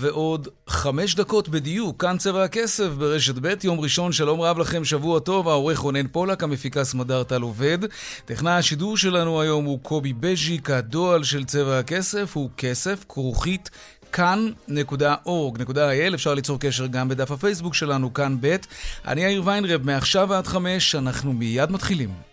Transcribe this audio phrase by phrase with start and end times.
[0.00, 5.20] ועוד חמש דקות בדיוק, כאן צבע הכסף ברשת ב', יום ראשון, שלום רב לכם, שבוע
[5.20, 7.78] טוב, העורך רונן פולק, המפיקה סמדר טל עובד.
[8.24, 13.70] טכנאי השידור שלנו היום הוא קובי בז'יק, הדועל של צבע הכסף הוא כסף, כרוכית
[14.12, 18.56] כאן.org.il, אפשר ליצור קשר גם בדף הפייסבוק שלנו, כאן ב'.
[19.06, 22.29] אני יאיר ויינרב, מעכשיו ועד חמש, אנחנו מיד מתחילים.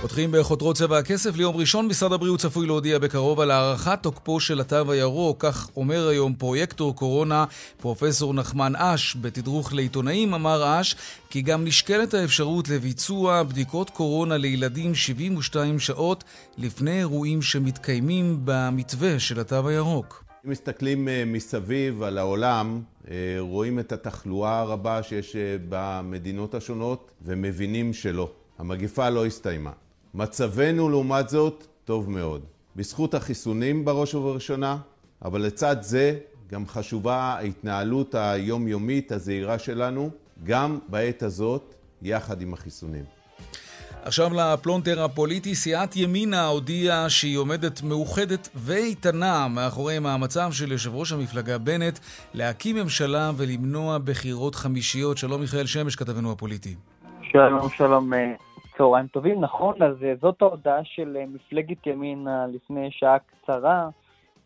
[0.00, 1.86] פותחים בחותרות צבע הכסף ליום ראשון.
[1.86, 5.42] משרד הבריאות צפוי להודיע בקרוב על הארכת תוקפו של התו הירוק.
[5.42, 7.44] כך אומר היום פרויקטור קורונה,
[7.76, 9.16] פרופסור נחמן אש.
[9.16, 10.96] בתדרוך לעיתונאים אמר אש
[11.30, 16.24] כי גם נשקלת האפשרות לביצוע בדיקות קורונה לילדים 72 שעות
[16.58, 20.24] לפני אירועים שמתקיימים במתווה של התו הירוק.
[20.46, 27.10] אם מסתכלים אה, מסביב על העולם, אה, רואים את התחלואה הרבה שיש אה, במדינות השונות
[27.22, 28.30] ומבינים שלא.
[28.58, 29.70] המגפה לא הסתיימה.
[30.14, 32.44] מצבנו לעומת זאת טוב מאוד.
[32.76, 34.76] בזכות החיסונים בראש ובראשונה,
[35.24, 36.18] אבל לצד זה
[36.50, 40.10] גם חשובה ההתנהלות היומיומית הזהירה שלנו,
[40.44, 43.04] גם בעת הזאת, יחד עם החיסונים.
[44.02, 51.12] עכשיו לפלונטר הפוליטי, סיעת ימינה הודיעה שהיא עומדת מאוחדת ואיתנה מאחורי מאמציו של יושב ראש
[51.12, 51.98] המפלגה בנט
[52.34, 55.18] להקים ממשלה ולמנוע בחירות חמישיות.
[55.18, 56.74] שלום מיכאל שמש, כתבנו הפוליטי.
[57.22, 58.32] שלום, שלום אה,
[58.80, 63.88] צהריים טובים, נכון, אז אה, זאת ההודעה של אה, מפלגת ימינה לפני שעה קצרה.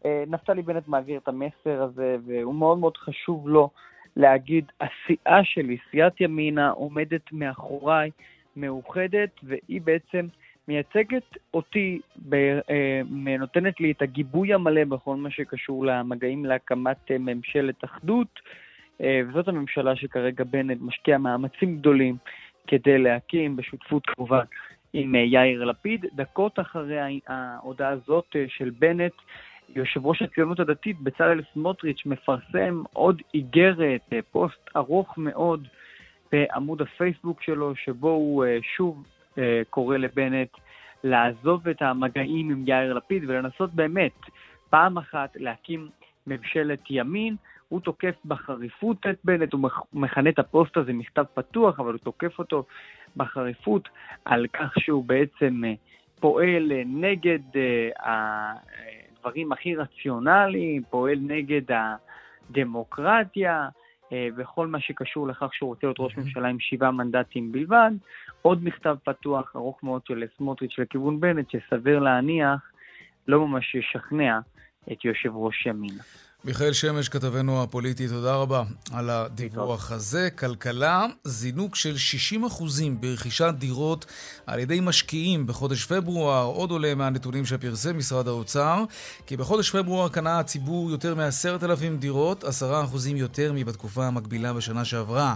[0.05, 3.71] אה, נפתלי בנט מעביר את המסר הזה, והוא מאוד מאוד חשוב לו
[4.17, 8.11] להגיד, הסיעה שלי, סיעת ימינה, עומדת מאחוריי,
[8.57, 10.27] מאוחדת, והיא בעצם
[10.69, 12.01] מייצגת אותי,
[13.39, 18.41] נותנת לי את הגיבוי המלא בכל מה שקשור למגעים להקמת ממשלת אחדות,
[19.01, 22.17] וזאת הממשלה שכרגע בנט משקיע מאמצים גדולים
[22.67, 24.45] כדי להקים בשותפות כמובן
[24.93, 26.07] עם אה, יאיר לפיד.
[26.15, 29.13] דקות אחרי ההודעה הזאת אה, של בנט,
[29.77, 35.69] יושב ראש הציונות הדתית בצלאל סמוטריץ' מפרסם עוד איגרת, אה, פוסט ארוך מאוד
[36.33, 38.45] בעמוד הפייסבוק שלו, שבו הוא
[38.77, 39.07] שוב
[39.71, 40.49] קורא לבנט
[41.05, 44.13] לעזוב את המגעים עם יאיר לפיד ולנסות באמת
[44.71, 45.89] פעם אחת להקים
[46.27, 47.37] ממשלת ימין.
[47.69, 52.39] הוא תוקף בחריפות את בנט, הוא מכנה את הפוסט הזה מכתב פתוח, אבל הוא תוקף
[52.39, 52.65] אותו
[53.17, 53.89] בחריפות
[54.25, 55.73] על כך שהוא בעצם אה,
[56.21, 57.91] פועל אה, נגד אה,
[59.19, 61.63] הדברים הכי רציונליים, פועל נגד
[62.51, 63.69] הדמוקרטיה.
[64.37, 67.91] וכל מה שקשור לכך שהוא רוצה להיות ראש ממשלה עם שבעה מנדטים בלבד.
[68.43, 72.73] עוד מכתב פתוח ארוך מאוד של סמוטריץ' לכיוון בנט, שסביר להניח
[73.29, 74.39] לא ממש ישכנע
[74.93, 76.03] את יושב ראש ימינה.
[76.45, 78.63] מיכאל שמש, כתבנו הפוליטי, תודה רבה
[78.93, 80.29] על הדיווח הזה.
[80.31, 81.95] כלכלה, זינוק של
[82.51, 82.63] 60%
[83.01, 84.07] ברכישת דירות
[84.47, 86.45] על ידי משקיעים בחודש פברואר.
[86.45, 88.85] עוד עולה מהנתונים שפרסם משרד האוצר,
[89.27, 92.47] כי בחודש פברואר קנה הציבור יותר מ-10,000 דירות, 10%
[93.15, 95.35] יותר מבתקופה המקבילה בשנה שעברה.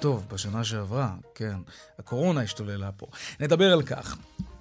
[0.00, 1.56] טוב, בשנה שעברה, כן.
[1.98, 3.06] הקורונה השתוללה פה.
[3.40, 4.16] נדבר על כך.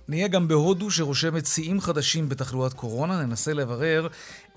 [0.07, 4.07] נהיה גם בהודו שרושמת שיאים חדשים בתחלואת קורונה, ננסה לברר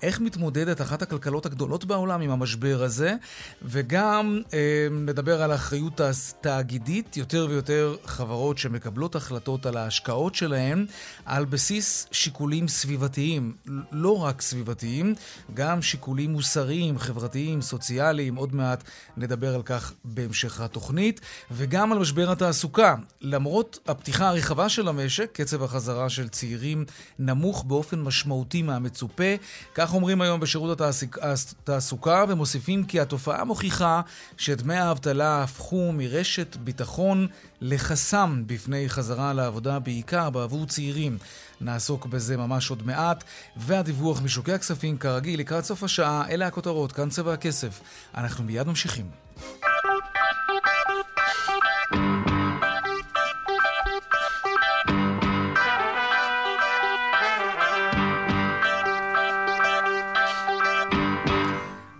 [0.01, 3.15] איך מתמודדת אחת הכלכלות הגדולות בעולם עם המשבר הזה,
[3.61, 6.01] וגם אה, נדבר על אחריות
[6.41, 10.85] תאגידית, יותר ויותר חברות שמקבלות החלטות על ההשקעות שלהן
[11.25, 13.53] על בסיס שיקולים סביבתיים,
[13.91, 15.15] לא רק סביבתיים,
[15.53, 18.83] גם שיקולים מוסריים, חברתיים, סוציאליים, עוד מעט
[19.17, 21.21] נדבר על כך בהמשך התוכנית,
[21.51, 22.95] וגם על משבר התעסוקה.
[23.21, 26.85] למרות הפתיחה הרחבה של המשק, קצב החזרה של צעירים
[27.19, 29.35] נמוך באופן משמעותי מהמצופה,
[29.75, 30.81] כך אומרים היום בשירות
[31.21, 34.01] התעסוקה ומוסיפים כי התופעה מוכיחה
[34.37, 37.27] שדמי האבטלה הפכו מרשת ביטחון
[37.61, 41.17] לחסם בפני חזרה לעבודה, בעיקר בעבור צעירים.
[41.61, 43.23] נעסוק בזה ממש עוד מעט.
[43.57, 47.81] והדיווח משוקי הכספים, כרגיל, לקראת סוף השעה, אלה הכותרות, כאן צבע הכסף.
[48.15, 49.05] אנחנו מיד ממשיכים.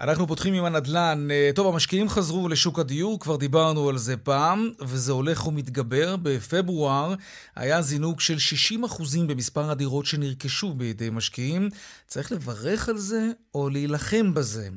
[0.10, 1.28] אנחנו פותחים עם הנדל"ן.
[1.32, 6.16] אה, טוב, המשקיעים חזרו לשוק הדיור, כבר דיברנו על זה פעם, וזה הולך ומתגבר.
[6.24, 7.14] בפברואר
[7.56, 11.70] היה זינוק של 60% במספר הדירות שנרכשו בידי משקיעים.
[12.06, 14.70] צריך לברך על זה או להילחם בזה?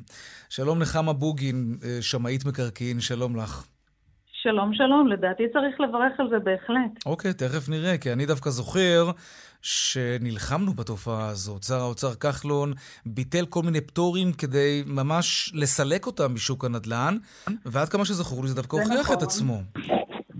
[0.48, 3.66] שלום נחמה בוגין, אה, שמאית מקרקעין, שלום לך.
[4.42, 5.08] שלום, שלום.
[5.08, 7.06] לדעתי צריך לברך על זה בהחלט.
[7.06, 9.10] אוקיי, תכף נראה, כי אני דווקא זוכר
[9.68, 11.62] שנלחמנו בתופעה הזאת.
[11.62, 12.72] שר האוצר כחלון
[13.06, 17.16] ביטל כל מיני פטורים כדי ממש לסלק אותם משוק הנדל"ן,
[17.66, 19.16] ועד כמה שזכור לי זה דווקא הוכיח נכון.
[19.16, 19.60] את עצמו.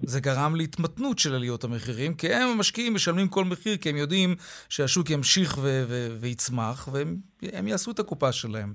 [0.02, 4.34] זה גרם להתמתנות של עליות המחירים, כי הם המשקיעים משלמים כל מחיר, כי הם יודעים
[4.68, 8.74] שהשוק ימשיך ו- ו- ויצמח, והם יעשו את הקופה שלהם.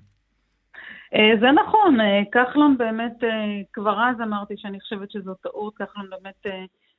[1.16, 3.30] אה, זה נכון, אה, כחלון באמת, אה,
[3.74, 6.46] כבר אז אמרתי שאני חושבת שזו טעות, כחלון באמת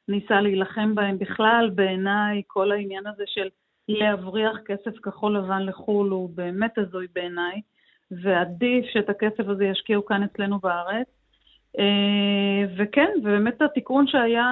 [0.08, 1.70] ניסה להילחם בהם בכלל.
[1.74, 3.48] בעיניי, כל העניין הזה של
[3.88, 7.60] להבריח כסף כחול לבן לחו"ל הוא באמת הזוי בעיניי,
[8.10, 11.06] ועדיף שאת הכסף הזה ישקיעו כאן אצלנו בארץ.
[12.76, 14.48] וכן, ובאמת התיקון שהיה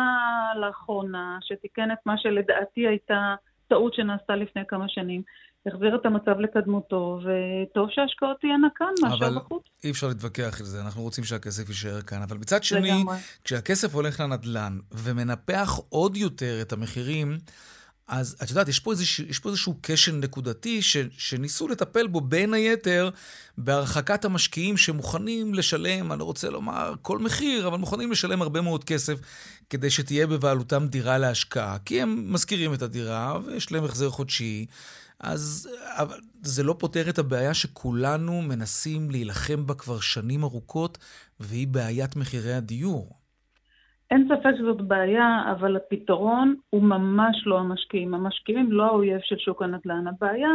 [0.57, 3.35] לאחרונה, שתיקן את מה שלדעתי הייתה
[3.69, 5.23] טעות שנעשתה לפני כמה שנים,
[5.67, 9.63] החזיר את המצב לקדמותו, וטוב שההשקעות תהיינה כאן מאשר בחוץ.
[9.63, 12.23] אבל אי אפשר להתווכח על זה, אנחנו רוצים שהכסף יישאר כאן.
[12.23, 13.17] אבל מצד שני, לגמרי.
[13.45, 17.39] כשהכסף הולך לנדל"ן ומנפח עוד יותר את המחירים,
[18.09, 22.21] אז את יודעת, יש פה, איזוש, יש פה איזשהו כשל נקודתי ש, שניסו לטפל בו
[22.21, 23.11] בין היתר
[23.59, 28.85] בהרחקת המשקיעים שמוכנים לשלם, אני לא רוצה לומר כל מחיר, אבל מוכנים לשלם הרבה מאוד
[28.85, 29.19] כסף
[29.71, 31.77] כדי שתהיה בבעלותם דירה להשקעה.
[31.85, 34.67] כי הם משכירים את הדירה ויש להם החזר חודשי.
[35.23, 40.99] אז אבל זה לא פותר את הבעיה שכולנו מנסים להילחם בה כבר שנים ארוכות,
[41.41, 43.09] והיא בעיית מחירי הדיור.
[44.11, 48.15] אין ספק שזאת בעיה, אבל הפתרון הוא ממש לא המשקיעים.
[48.15, 50.07] המשקיעים לא האויב של שוק הנדל"ן.
[50.07, 50.51] הבעיה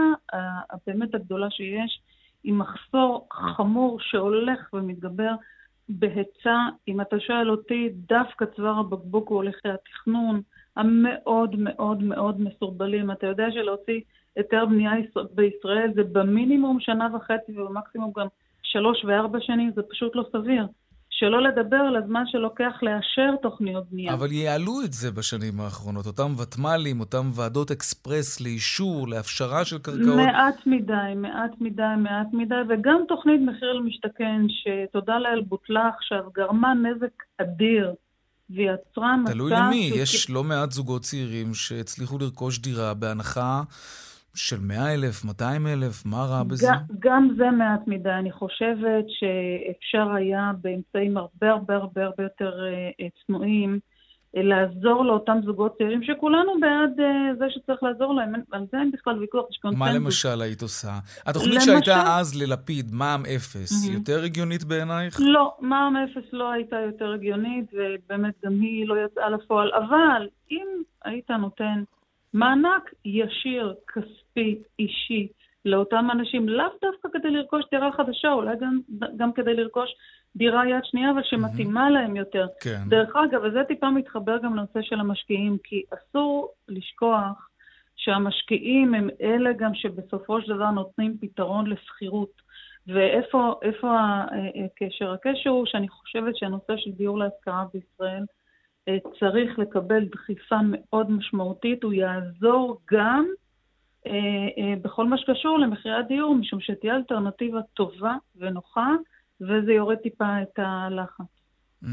[0.70, 2.02] הבאמת הגדולה שיש
[2.44, 5.32] היא מחסור חמור שהולך ומתגבר
[5.90, 6.58] בהיצע.
[6.88, 10.42] אם אתה שואל אותי, דווקא צוואר הבקבוק הוא הולכי התכנון
[10.76, 13.12] המאוד מאוד מאוד מסורבלים.
[13.12, 14.02] אתה יודע שלהוציא
[14.38, 14.92] היתר בנייה
[15.32, 18.28] בישראל זה במינימום שנה וחצי ובמקסימום גם
[18.64, 20.68] שלוש וארבע שנים, זה פשוט לא סביר.
[21.10, 24.14] שלא לדבר על הזמן שלוקח לאשר תוכניות בנייה.
[24.14, 30.16] אבל יעלו את זה בשנים האחרונות, אותם ותמ"לים, אותם ועדות אקספרס לאישור, להפשרה של קרקעות.
[30.16, 36.74] מעט מדי, מעט מדי, מעט מדי, וגם תוכנית מחיר למשתכן, שתודה לאל בוטלה עכשיו, גרמה
[36.74, 37.94] נזק אדיר.
[38.50, 39.32] ויצרה מצב...
[39.32, 43.62] תלוי למי, יש לא מעט זוגות צעירים שהצליחו לרכוש דירה בהנחה
[44.38, 46.68] של 100 אלף, 200 אלף, מה רע בזה?
[46.68, 48.10] גם, גם זה מעט מדי.
[48.10, 52.52] אני חושבת שאפשר היה באמצעים הרבה הרבה הרבה הרבה יותר
[53.00, 53.80] אה, צנועים
[54.38, 58.92] אה, לעזור לאותם זוגות צעירים, שכולנו בעד אה, זה שצריך לעזור להם, על זה אין
[58.92, 59.88] בכלל ויכוח, יש קונצנזוס.
[59.88, 60.92] מה למשל היית עושה?
[61.26, 61.66] התוכנית למשל...
[61.66, 63.94] שהייתה אז ללפיד, מע"מ אפס, mm-hmm.
[63.94, 65.18] יותר הגיונית בעינייך?
[65.20, 70.68] לא, מע"מ אפס לא הייתה יותר הגיונית, ובאמת גם היא לא יצאה לפועל, אבל אם
[71.06, 71.84] היית נותן...
[72.38, 75.28] מענק ישיר, כספי, אישי,
[75.66, 78.80] לאותם אנשים, לאו דווקא כדי לרכוש דירה חדשה, אולי גם,
[79.18, 79.90] גם כדי לרכוש
[80.36, 81.90] דירה יד שנייה, אבל שמתאימה mm-hmm.
[81.90, 82.48] להם יותר.
[82.62, 82.80] כן.
[82.90, 87.50] דרך אגב, וזה טיפה מתחבר גם לנושא של המשקיעים, כי אסור לשכוח
[87.96, 92.48] שהמשקיעים הם אלה גם שבסופו של דבר נותנים פתרון לשכירות.
[92.88, 93.52] ואיפה
[94.66, 95.12] הקשר?
[95.12, 98.26] הקשר הוא שאני חושבת שהנושא של דיור להשכרה בישראל אה,
[99.20, 103.26] צריך לקבל דחיפה מאוד משמעותית, הוא יעזור גם
[104.08, 108.88] אה, אה, בכל מה שקשור למחירי הדיור, משום שתהיה אלטרנטיבה טובה ונוחה,
[109.42, 111.26] וזה יורד טיפה את הלחץ.
[111.84, 111.88] Mm.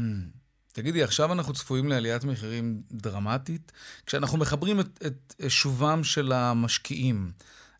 [0.73, 3.71] תגידי, עכשיו אנחנו צפויים לעליית מחירים דרמטית?
[4.05, 7.31] כשאנחנו מחברים את, את שובם של המשקיעים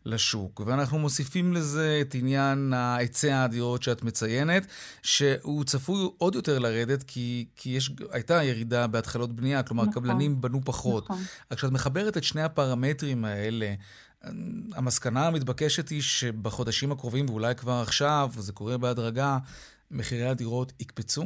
[0.06, 0.60] לשוק.
[0.66, 4.66] ואנחנו מוסיפים לזה את עניין היצע הדירות שאת מציינת,
[5.02, 10.40] שהוא צפוי עוד יותר לרדת, כי, כי יש, הייתה ירידה בהתחלות בנייה, כלומר, נכון, קבלנים
[10.40, 11.04] בנו פחות.
[11.04, 11.16] נכון.
[11.56, 13.74] כשאת מחברת את שני הפרמטרים האלה,
[14.76, 19.38] המסקנה המתבקשת היא שבחודשים הקרובים, ואולי כבר עכשיו, וזה קורה בהדרגה,
[19.90, 21.22] מחירי הדירות יקפצו?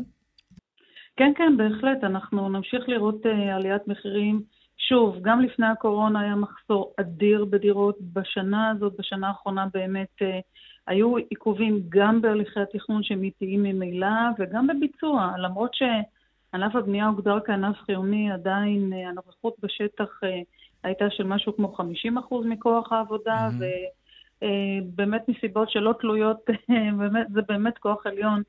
[1.17, 2.05] כן, כן, בהחלט.
[2.05, 4.43] אנחנו נמשיך לראות uh, עליית מחירים.
[4.91, 7.97] שוב, גם לפני הקורונה היה מחסור אדיר בדירות.
[8.13, 10.41] בשנה הזאת, בשנה האחרונה באמת אה,
[10.87, 14.07] היו עיכובים גם בהליכי התכנון שהם איטיים ממילא
[14.39, 15.33] וגם בביצוע.
[15.39, 20.41] למרות שענף הבנייה הוגדר כענף חיוני, עדיין אה, הנוכחות בשטח אה,
[20.85, 24.45] הייתה של משהו כמו 50% מכוח העבודה, mm-hmm.
[24.45, 26.51] ובאמת אה, מסיבות שלא תלויות,
[26.99, 28.43] באמת, זה באמת כוח עליון.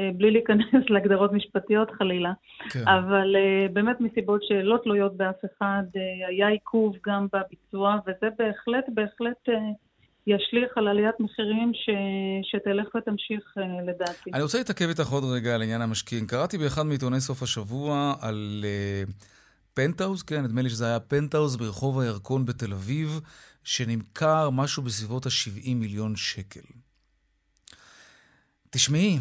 [0.00, 2.32] אה, בלי להיכנס להגדרות משפטיות חלילה,
[2.70, 2.88] כן.
[2.88, 8.84] אבל uh, באמת מסיבות שלא תלויות באף אחד, uh, היה עיכוב גם בביצוע, וזה בהחלט,
[8.88, 9.48] בהחלט
[10.26, 11.90] ישליך על עליית מחירים ש...
[12.42, 13.54] שתלך ותמשיך
[13.86, 14.30] לדעתי.
[14.34, 16.26] אני רוצה להתעכב איתך עוד רגע על עניין המשקיעים.
[16.26, 18.64] קראתי באחד מעיתוני סוף השבוע על
[19.74, 23.20] פנטהאוז, כן, נדמה לי שזה היה פנטהאוז ברחוב הירקון בתל אביב,
[23.64, 26.60] שנמכר משהו בסביבות ה-70 מיליון שקל.
[28.70, 29.18] תשמעי,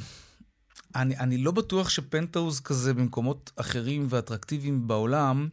[0.95, 5.47] אני, אני לא בטוח שפנטהאוז כזה במקומות אחרים ואטרקטיביים בעולם,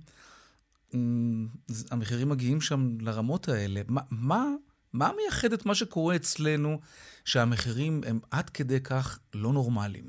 [1.91, 3.81] המחירים מגיעים שם לרמות האלה.
[3.89, 4.45] מה, מה,
[4.93, 6.79] מה מייחד את מה שקורה אצלנו,
[7.25, 10.05] שהמחירים הם עד כדי כך לא נורמליים?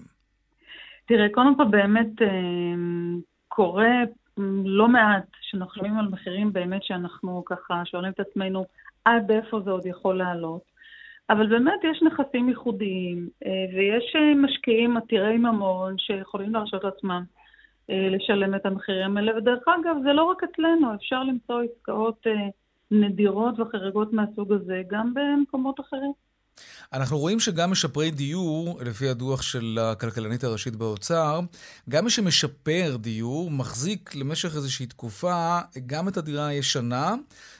[1.05, 2.27] תראה, קודם כל באמת אה,
[3.47, 3.91] קורה
[4.65, 8.65] לא מעט שאנחנו שומעים על מחירים באמת שאנחנו ככה שואלים את עצמנו
[9.05, 10.70] עד איפה זה עוד יכול לעלות.
[11.31, 17.23] אבל באמת יש נכסים ייחודיים, אה, ויש אה, משקיעים עתירי ממון שיכולים להרשות לעצמם
[17.89, 19.37] אה, לשלם את המחירים האלה.
[19.37, 22.27] ודרך אגב, זה לא רק אצלנו, אפשר למצוא עסקאות
[22.91, 26.11] נדירות וחריגות מהסוג הזה גם במקומות אחרים.
[26.93, 31.39] אנחנו רואים שגם משפרי דיור, לפי הדוח של הכלכלנית הראשית באוצר,
[31.89, 37.15] גם מי שמשפר דיור מחזיק למשך איזושהי תקופה גם את הדירה הישנה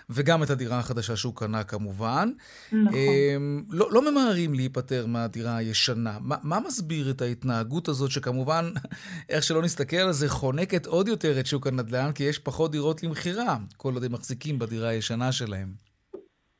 [0.09, 2.29] וגם את הדירה החדשה שהוא קנה כמובן.
[2.71, 2.93] נכון.
[2.93, 6.17] אמ, לא, לא ממהרים להיפטר מהדירה הישנה.
[6.21, 8.71] מה, מה מסביר את ההתנהגות הזאת, שכמובן,
[9.29, 13.03] איך שלא נסתכל על זה, חונקת עוד יותר את שוק הנדל"ן, כי יש פחות דירות
[13.03, 15.90] למכירה, כל עוד הם מחזיקים בדירה הישנה שלהם.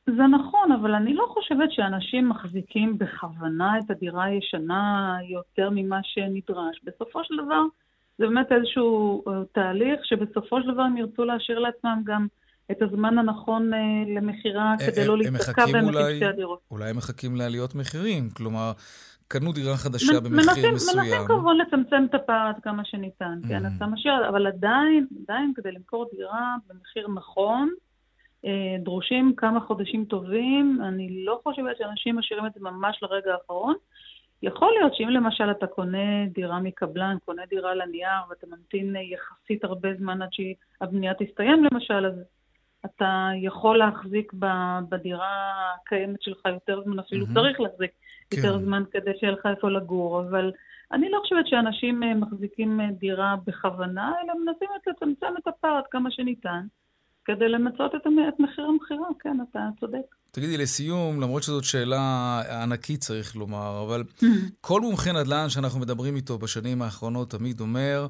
[0.06, 6.80] זה נכון, אבל אני לא חושבת שאנשים מחזיקים בכוונה את הדירה הישנה יותר ממה שנדרש.
[6.84, 7.62] בסופו של דבר,
[8.18, 12.26] זה באמת איזשהו אה, תהליך שבסופו של דבר הם ירצו להשאיר לעצמם גם
[12.70, 13.78] את הזמן הנכון אה,
[14.16, 16.60] למכירה אה, כדי לא להסתכל בהם בשתי הדירות.
[16.70, 18.72] אולי הם מחכים לעליות מחירים, כלומר,
[19.28, 20.98] קנו דירה חדשה במחיר מנסים, מסוים.
[20.98, 23.68] מנסים כמובן לצמצם את הפער עד כמה שניתן, כן, mm.
[23.68, 27.70] כן, אתה משאיר, אבל עדיין, עדיין כדי למכור דירה במחיר נכון,
[28.78, 33.74] דרושים כמה חודשים טובים, אני לא חושבת שאנשים משאירים את זה ממש לרגע האחרון.
[34.42, 39.88] יכול להיות שאם למשל אתה קונה דירה מקבלן, קונה דירה לנייר, ואתה ממתין יחסית הרבה
[39.98, 42.14] זמן עד שהבנייה תסתיים למשל, אז
[42.84, 44.32] אתה יכול להחזיק
[44.88, 47.34] בדירה הקיימת שלך יותר זמן, אפילו mm-hmm.
[47.34, 47.90] צריך להחזיק
[48.30, 48.36] כן.
[48.36, 50.52] יותר זמן כדי שיהיה לך איפה לגור, אבל
[50.92, 55.84] אני לא חושבת שאנשים אה, מחזיקים אה, דירה בכוונה, אלא מנסים לצמצם את הפער עד
[55.90, 56.66] כמה שניתן.
[57.24, 60.14] כדי למצות את, את מחיר המכירה, כן, אתה צודק.
[60.30, 64.04] תגידי, לסיום, למרות שזאת שאלה ענקית, צריך לומר, אבל.
[64.60, 68.06] כל מומחה נדל"ן שאנחנו מדברים איתו בשנים האחרונות תמיד אומר,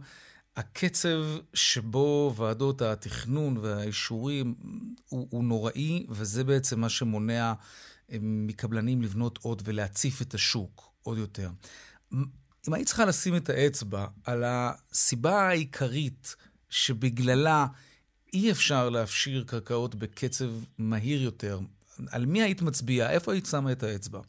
[0.56, 1.18] הקצב
[1.54, 4.54] שבו ועדות התכנון והאישורים
[5.08, 7.52] הוא, הוא נוראי, וזה בעצם מה שמונע
[8.20, 11.50] מקבלנים לבנות עוד ולהציף את השוק עוד יותר.
[12.68, 16.36] אם היית צריכה לשים את האצבע על הסיבה העיקרית
[16.70, 17.66] שבגללה
[18.34, 21.58] אי אפשר להפשיר קרקעות בקצב מהיר יותר.
[22.12, 23.10] על מי היית מצביעה?
[23.10, 24.20] איפה היית שמה את האצבע?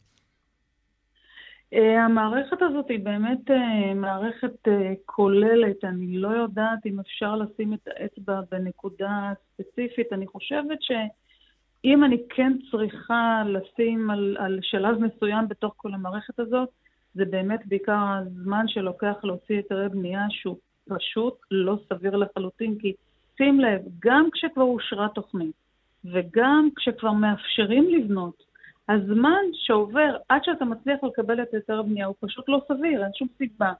[1.74, 5.84] אה, המערכת הזאת היא באמת אה, מערכת אה, כוללת.
[5.84, 10.12] אני לא יודעת אם אפשר לשים את האצבע בנקודה ספציפית.
[10.12, 16.68] אני חושבת שאם אני כן צריכה לשים על, על שלב מסוים בתוך כל המערכת הזאת,
[17.14, 20.56] זה באמת בעיקר הזמן שלוקח להוציא היתרי בנייה שהוא
[20.88, 22.92] פשוט לא סביר לחלוטין, כי
[23.36, 25.54] שים לב, גם כשכבר אושרה תוכנית
[26.04, 28.42] וגם כשכבר מאפשרים לבנות,
[28.88, 33.28] הזמן שעובר עד שאתה מצליח לקבל את היתר הבנייה הוא פשוט לא סביר, אין שום
[33.38, 33.72] סיבה.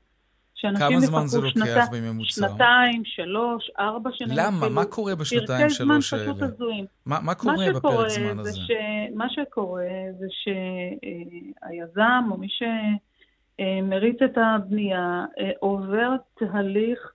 [0.79, 2.49] כמה זמן זה לוקח שנתה, בממוצע?
[2.49, 4.37] שנתיים, שלוש, ארבע שנים.
[4.37, 4.59] למה?
[4.59, 4.71] אפילו.
[4.71, 6.25] מה קורה בשנתיים, שלוש האלה?
[6.25, 6.87] פרקי זמן פשוט הזויים.
[7.07, 8.53] מה, מה קורה מה בפרק זמן הזה?
[8.53, 8.71] ש...
[9.15, 9.85] מה שקורה
[10.19, 10.27] זה
[11.63, 12.49] שהיזם או מי
[13.59, 17.13] שמריץ את הבנייה אה, עובר תהליך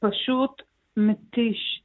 [0.00, 0.62] פשוט
[0.96, 1.82] מתיש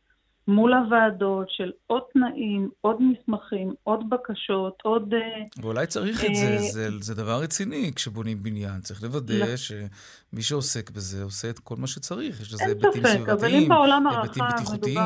[0.47, 5.13] מול הוועדות של עוד תנאים, עוד מסמכים, עוד בקשות, עוד...
[5.13, 8.81] אה, ואולי צריך את זה, אה, זה, זה דבר רציני כשבונים בניין.
[8.81, 9.55] צריך לוודא לא.
[9.55, 12.41] שמי שעוסק בזה עושה את כל מה שצריך.
[12.41, 14.97] יש לזה היבטים סביבתיים, היבטים בטיחותיים.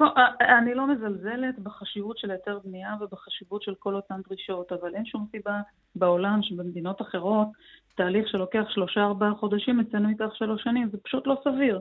[0.00, 5.04] אה, אני לא מזלזלת בחשיבות של היתר בנייה ובחשיבות של כל אותן דרישות, אבל אין
[5.06, 5.60] שום סיבה
[5.96, 7.48] בעולם שבמדינות אחרות
[7.96, 11.80] תהליך שלוקח שלושה-ארבעה חודשים, אצלנו ייקח שלוש שנים, זה פשוט לא סביר.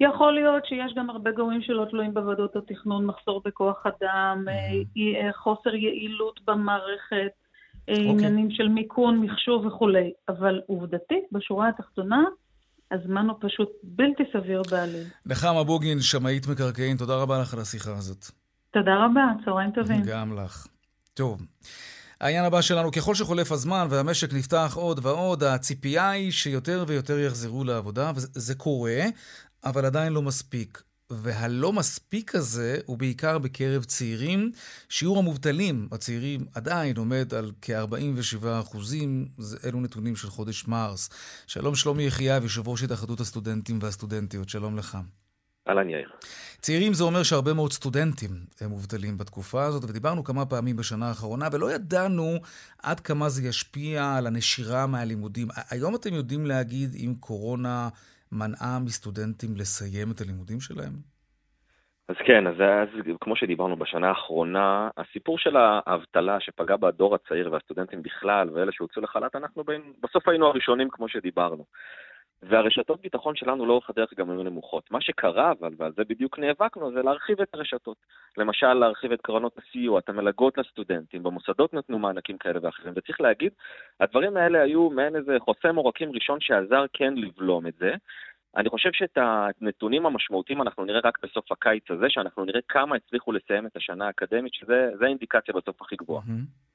[0.00, 5.32] יכול להיות שיש גם הרבה גורמים שלא תלויים בוועדות התכנון, מחסור בכוח אדם, mm-hmm.
[5.42, 7.90] חוסר יעילות במערכת, okay.
[7.90, 8.08] אוקיי.
[8.08, 10.12] עניינים של מיכון, מחשוב וכולי.
[10.28, 12.24] אבל עובדתית, בשורה התחתונה,
[12.92, 15.04] הזמן הוא פשוט בלתי סביר בעליל.
[15.26, 18.26] נחמה בוגין, שמאית מקרקעין, תודה רבה לך על השיחה הזאת.
[18.70, 20.00] תודה רבה, צהריים טובים.
[20.06, 20.66] גם לך.
[21.14, 21.42] טוב.
[22.20, 27.64] העניין הבא שלנו, ככל שחולף הזמן והמשק נפתח עוד ועוד, הציפייה היא שיותר ויותר יחזרו
[27.64, 29.00] לעבודה, וזה קורה,
[29.64, 30.82] אבל עדיין לא מספיק.
[31.10, 34.52] והלא מספיק הזה הוא בעיקר בקרב צעירים.
[34.88, 39.28] שיעור המובטלים הצעירים עדיין עומד על כ-47 אחוזים,
[39.64, 41.10] אלו נתונים של חודש מרס.
[41.46, 44.98] שלום שלומי יחייב, יושב ראש התאחדות הסטודנטים והסטודנטיות, שלום לך.
[45.68, 46.08] אהלן יאיר.
[46.60, 51.48] צעירים זה אומר שהרבה מאוד סטודנטים הם מובטלים בתקופה הזאת, ודיברנו כמה פעמים בשנה האחרונה,
[51.52, 52.38] ולא ידענו
[52.82, 55.48] עד כמה זה ישפיע על הנשירה מהלימודים.
[55.70, 57.88] היום אתם יודעים להגיד אם קורונה
[58.32, 60.92] מנעה מסטודנטים לסיים את הלימודים שלהם?
[62.08, 62.88] אז כן, אז, אז
[63.20, 69.36] כמו שדיברנו בשנה האחרונה, הסיפור של האבטלה שפגע בדור הצעיר והסטודנטים בכלל, ואלה שהוצאו לחל"ת,
[69.36, 71.64] אנחנו בין, בסוף היינו הראשונים כמו שדיברנו.
[72.42, 74.90] והרשתות ביטחון שלנו לאורך הדרך גם היו נמוכות.
[74.90, 77.96] מה שקרה, אבל, ועל זה בדיוק נאבקנו, זה להרחיב את הרשתות.
[78.36, 83.52] למשל, להרחיב את קרנות הסיוע, את המלגות לסטודנטים, במוסדות נתנו מענקים כאלה ואחרים, וצריך להגיד,
[84.00, 87.94] הדברים האלה היו מעין איזה חוסם עורקים ראשון שעזר כן לבלום את זה.
[88.56, 93.32] אני חושב שאת הנתונים המשמעותיים אנחנו נראה רק בסוף הקיץ הזה, שאנחנו נראה כמה הצליחו
[93.32, 96.22] לסיים את השנה האקדמית, שזה האינדיקציה בסוף הכי גבוהה.
[96.22, 96.67] Mm-hmm.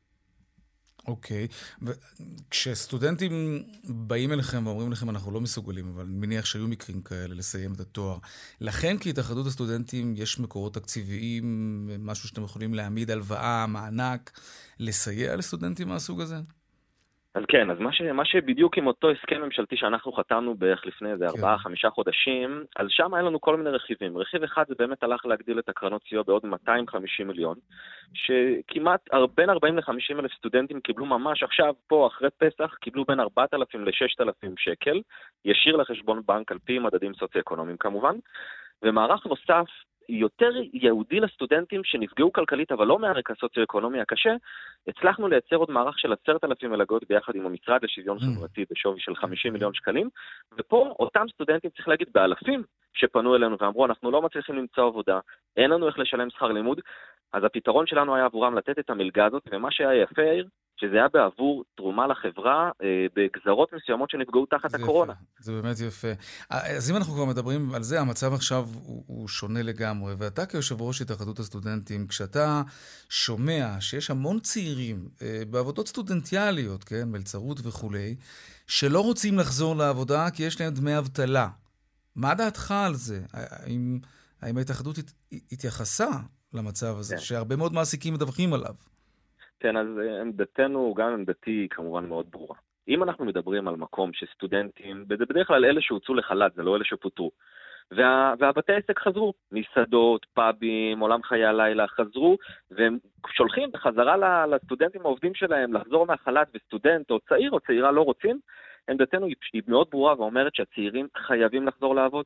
[1.07, 1.47] אוקיי,
[1.81, 7.73] וכשסטודנטים באים אליכם ואומרים לכם, אנחנו לא מסוגלים, אבל אני מניח שהיו מקרים כאלה לסיים
[7.73, 8.17] את התואר.
[8.61, 14.39] לכן כהתאחדות הסטודנטים יש מקורות תקציביים, משהו שאתם יכולים להעמיד הלוואה, מענק,
[14.79, 16.35] לסייע לסטודנטים מהסוג הזה?
[17.35, 21.11] אז כן, אז מה, ש, מה שבדיוק עם אותו הסכם ממשלתי שאנחנו חתמנו בערך לפני
[21.11, 21.31] איזה כן.
[21.35, 24.17] ארבעה, חמישה חודשים, אז שם היה לנו כל מיני רכיבים.
[24.17, 27.57] רכיב אחד זה באמת הלך להגדיל את הקרנות סיוע בעוד 250 מיליון,
[28.13, 33.85] שכמעט בין 40 ל-50 אלף סטודנטים קיבלו ממש עכשיו, פה, אחרי פסח, קיבלו בין 4,000
[33.85, 35.01] ל-6,000 שקל,
[35.45, 38.15] ישיר לחשבון בנק על פי מדדים סוציו-אקונומיים כמובן.
[38.83, 39.65] ומערך נוסף
[40.09, 44.35] יותר ייעודי לסטודנטים שנפגעו כלכלית אבל לא מהרקע הסוציו-אקונומי הקשה,
[44.87, 48.21] הצלחנו לייצר עוד מערך של עשרת אלפים מלגות ביחד עם המשרד לשוויון mm.
[48.37, 50.09] חברתי בשווי של 50 מיליון שקלים,
[50.57, 55.19] ופה אותם סטודנטים, צריך להגיד, באלפים שפנו אלינו ואמרו, אנחנו לא מצליחים למצוא עבודה,
[55.57, 56.81] אין לנו איך לשלם שכר לימוד,
[57.33, 60.47] אז הפתרון שלנו היה עבורם לתת את המלגה הזאת, ומה שהיה יפה, יאיר,
[60.79, 65.13] שזה היה בעבור תרומה לחברה אה, בגזרות מסוימות שנפגעו תחת הקורונה.
[65.13, 66.07] יפה, זה באמת יפה.
[66.49, 70.81] אז אם אנחנו כבר מדברים על זה, המצב עכשיו הוא, הוא שונה לגמרי, ואתה כיושב
[70.81, 72.61] ראש התאחדות הסטודנטים, כשאתה
[73.09, 78.15] שומע שיש המון צעירים אה, בעבודות סטודנטיאליות, כן, מלצרות וכולי,
[78.67, 81.47] שלא רוצים לחזור לעבודה כי יש להם דמי אבטלה.
[82.15, 83.19] מה דעתך על זה?
[83.33, 83.99] האם,
[84.41, 85.11] האם ההתאחדות הת,
[85.51, 86.09] התייחסה
[86.55, 87.21] למצב הזה, כן.
[87.21, 88.73] שהרבה מאוד מעסיקים מדווחים עליו?
[89.59, 92.55] כן, אז אה, עמדתנו, גם עמדתי, כמובן מאוד ברורה.
[92.87, 96.83] אם אנחנו מדברים על מקום שסטודנטים, זה בדרך כלל אלה שהוצאו לחל"ת, זה לא אלה
[96.85, 97.31] שפוטרו.
[97.91, 102.37] וה, והבתי עסק חזרו, מסעדות, פאבים, עולם חיי הלילה חזרו,
[102.71, 108.39] והם שולחים בחזרה לסטודנטים העובדים שלהם לחזור מהחל"ת, וסטודנט או צעיר או צעירה לא רוצים,
[108.89, 112.25] עמדתנו היא מאוד ברורה ואומרת שהצעירים חייבים לחזור לעבוד.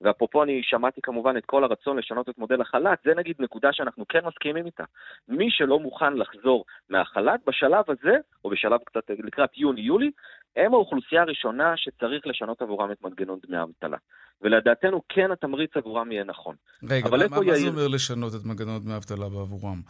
[0.00, 4.08] ואפרופו, אני שמעתי כמובן את כל הרצון לשנות את מודל החל"ת, זה נגיד נקודה שאנחנו
[4.08, 4.84] כן מסכימים איתה.
[5.28, 10.10] מי שלא מוכן לחזור מהחל"ת, בשלב הזה, או בשלב קצת לקראת יוני-יולי,
[10.58, 13.96] הם האוכלוסייה הראשונה שצריך לשנות עבורם את מנגנון דמי האבטלה.
[14.42, 16.56] ולדעתנו כן התמריץ עבורם יהיה נכון.
[16.90, 17.56] רגע, מה, מה יאיר...
[17.56, 19.80] זה אומר לשנות את מנגנון דמי האבטלה בעבורם?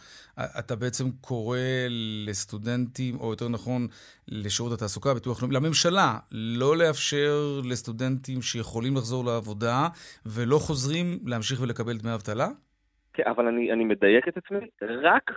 [0.58, 1.58] אתה בעצם קורא
[2.26, 3.86] לסטודנטים, או יותר נכון,
[4.28, 9.88] לשירות התעסוקה, ביטוח לאומי, לממשלה, לא לאפשר לסטודנטים שיכולים לחזור לעבודה
[10.26, 12.46] ולא חוזרים להמשיך ולקבל דמי אבטלה?
[13.12, 14.58] כן, אבל אני, אני מדייק את עצמי,
[15.02, 15.30] רק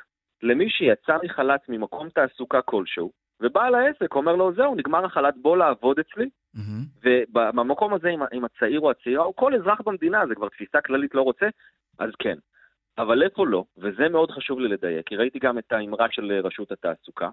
[0.43, 5.99] למי שיצא מחל"ת ממקום תעסוקה כלשהו, ובעל העסק אומר לו, זהו, נגמר החל"ת, בוא לעבוד
[5.99, 6.29] אצלי.
[6.55, 7.01] Mm-hmm.
[7.03, 11.21] ובמקום הזה, עם הצעיר או הצעירה, או כל אזרח במדינה, זה כבר תפיסה כללית לא
[11.21, 11.45] רוצה,
[11.99, 12.37] אז כן.
[12.97, 16.71] אבל איפה לא, וזה מאוד חשוב לי לדייק, כי ראיתי גם את האמרה של רשות
[16.71, 17.29] התעסוקה,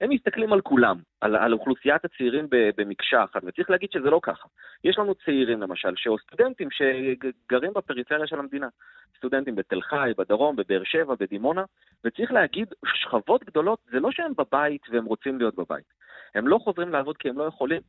[0.00, 4.48] הם מסתכלים על כולם, על, על אוכלוסיית הצעירים במקשה אחת, וצריך להגיד שזה לא ככה.
[4.84, 8.68] יש לנו צעירים למשל, או סטודנטים שגרים בפריפריה של המדינה.
[9.16, 11.64] סטודנטים בתל חי, בדרום, בבאר שבע, בדימונה,
[12.04, 15.92] וצריך להגיד, שכבות גדולות, זה לא שהם בבית והם רוצים להיות בבית.
[16.34, 17.80] הם לא חוזרים לעבוד כי הם לא יכולים.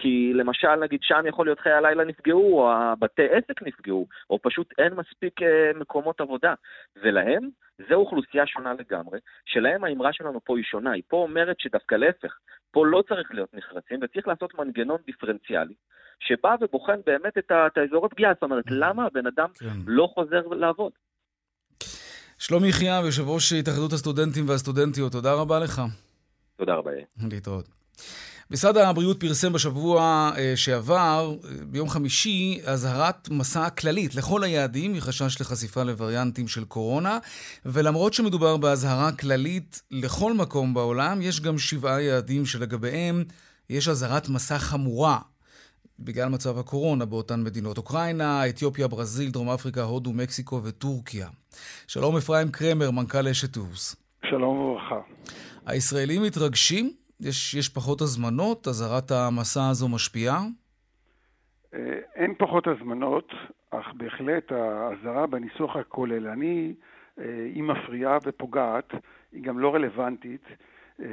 [0.00, 4.74] כי למשל, נגיד, שם יכול להיות חיי הלילה נפגעו, או הבתי עסק נפגעו, או פשוט
[4.78, 6.54] אין מספיק אה, מקומות עבודה.
[7.02, 7.48] ולהם,
[7.88, 10.90] זו אוכלוסייה שונה לגמרי, שלהם האמרה שלנו פה היא שונה.
[10.90, 12.38] היא פה אומרת שדווקא להפך,
[12.70, 15.74] פה לא צריך להיות נחרצים, וצריך לעשות מנגנון דיפרנציאלי,
[16.20, 18.32] שבא ובוחן באמת את, את האזורי פגיעה.
[18.34, 19.66] זאת אומרת, למה הבן אדם כן.
[19.86, 20.92] לא חוזר לעבוד?
[22.38, 25.82] שלומי יחיאב, יושב ראש התאחדות הסטודנטים והסטודנטיות, תודה רבה לך.
[26.56, 26.90] תודה רבה.
[27.30, 27.68] להתראות.
[28.52, 35.40] משרד הבריאות פרסם בשבוע אה, שעבר, אה, ביום חמישי, אזהרת מסע כללית לכל היעדים מחשש
[35.40, 37.18] לחשיפה לווריאנטים של קורונה,
[37.64, 43.24] ולמרות שמדובר באזהרה כללית לכל מקום בעולם, יש גם שבעה יעדים שלגביהם
[43.70, 45.18] יש אזהרת מסע חמורה.
[45.98, 47.78] בגלל מצב הקורונה באותן מדינות.
[47.78, 51.28] אוקראינה, אתיופיה, ברזיל, דרום אפריקה, הודו, מקסיקו וטורקיה.
[51.86, 53.96] שלום אפרים קרמר, מנכ"ל אשת טוס.
[54.30, 55.00] שלום וברכה.
[55.66, 56.99] הישראלים מתרגשים?
[57.20, 58.68] יש, יש פחות הזמנות?
[58.68, 60.38] אזהרת המסע הזו משפיעה?
[61.74, 63.32] אה, אין פחות הזמנות,
[63.70, 66.74] אך בהחלט האזהרה בניסוח הכוללני
[67.18, 68.92] אה, היא מפריעה ופוגעת,
[69.32, 70.44] היא גם לא רלוונטית,
[71.00, 71.06] אה,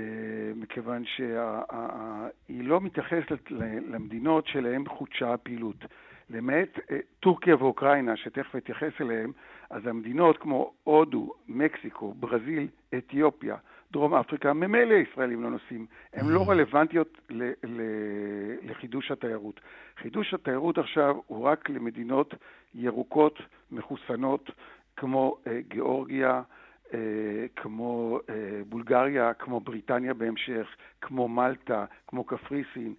[0.55, 3.51] מכיוון שהיא לא מתייחסת
[3.89, 5.85] למדינות שלהן חודשה הפעילות.
[6.29, 6.79] למעט
[7.19, 9.31] טורקיה ואוקראינה, שתכף אתייחס אליהן,
[9.69, 12.67] אז המדינות כמו הודו, מקסיקו, ברזיל,
[12.97, 13.55] אתיופיה,
[13.91, 15.85] דרום אפריקה, ממילא ישראלים לא נוסעים.
[16.13, 19.59] הן לא רלוונטיות ל- ל- לחידוש התיירות.
[20.01, 22.33] חידוש התיירות עכשיו הוא רק למדינות
[22.75, 23.39] ירוקות,
[23.71, 24.49] מחוסנות,
[24.97, 26.41] כמו אה, גיאורגיה,
[26.93, 26.99] אה,
[27.55, 28.33] כמו אה,
[28.69, 30.67] בולגריה, כמו בריטניה בהמשך,
[31.01, 32.93] כמו מלטה, כמו קפריסין.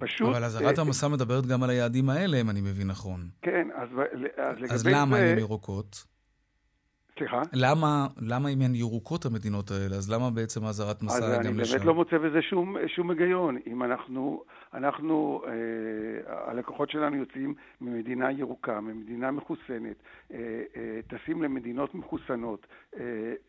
[0.00, 0.28] פשוט...
[0.28, 3.20] אבל אזהרת אה, המסע מדברת גם על היעדים האלה, אם אני מבין נכון.
[3.42, 3.88] כן, אז,
[4.36, 5.16] אז לגבי אז למה.
[5.16, 6.11] הן ירוקות?
[7.22, 7.42] סליחה?
[7.52, 9.96] למה, למה אם הן ירוקות המדינות האלה?
[9.96, 11.40] אז למה בעצם אזהרת מסע גם לשם?
[11.40, 13.58] אז אני באמת לא מוצא בזה שום, שום היגיון.
[13.66, 14.42] אם אנחנו,
[14.74, 15.52] אנחנו אה,
[16.50, 19.96] הלקוחות שלנו יוצאים ממדינה ירוקה, ממדינה מחוסנת,
[20.32, 20.38] אה,
[20.76, 23.00] אה, טסים למדינות מחוסנות, אה,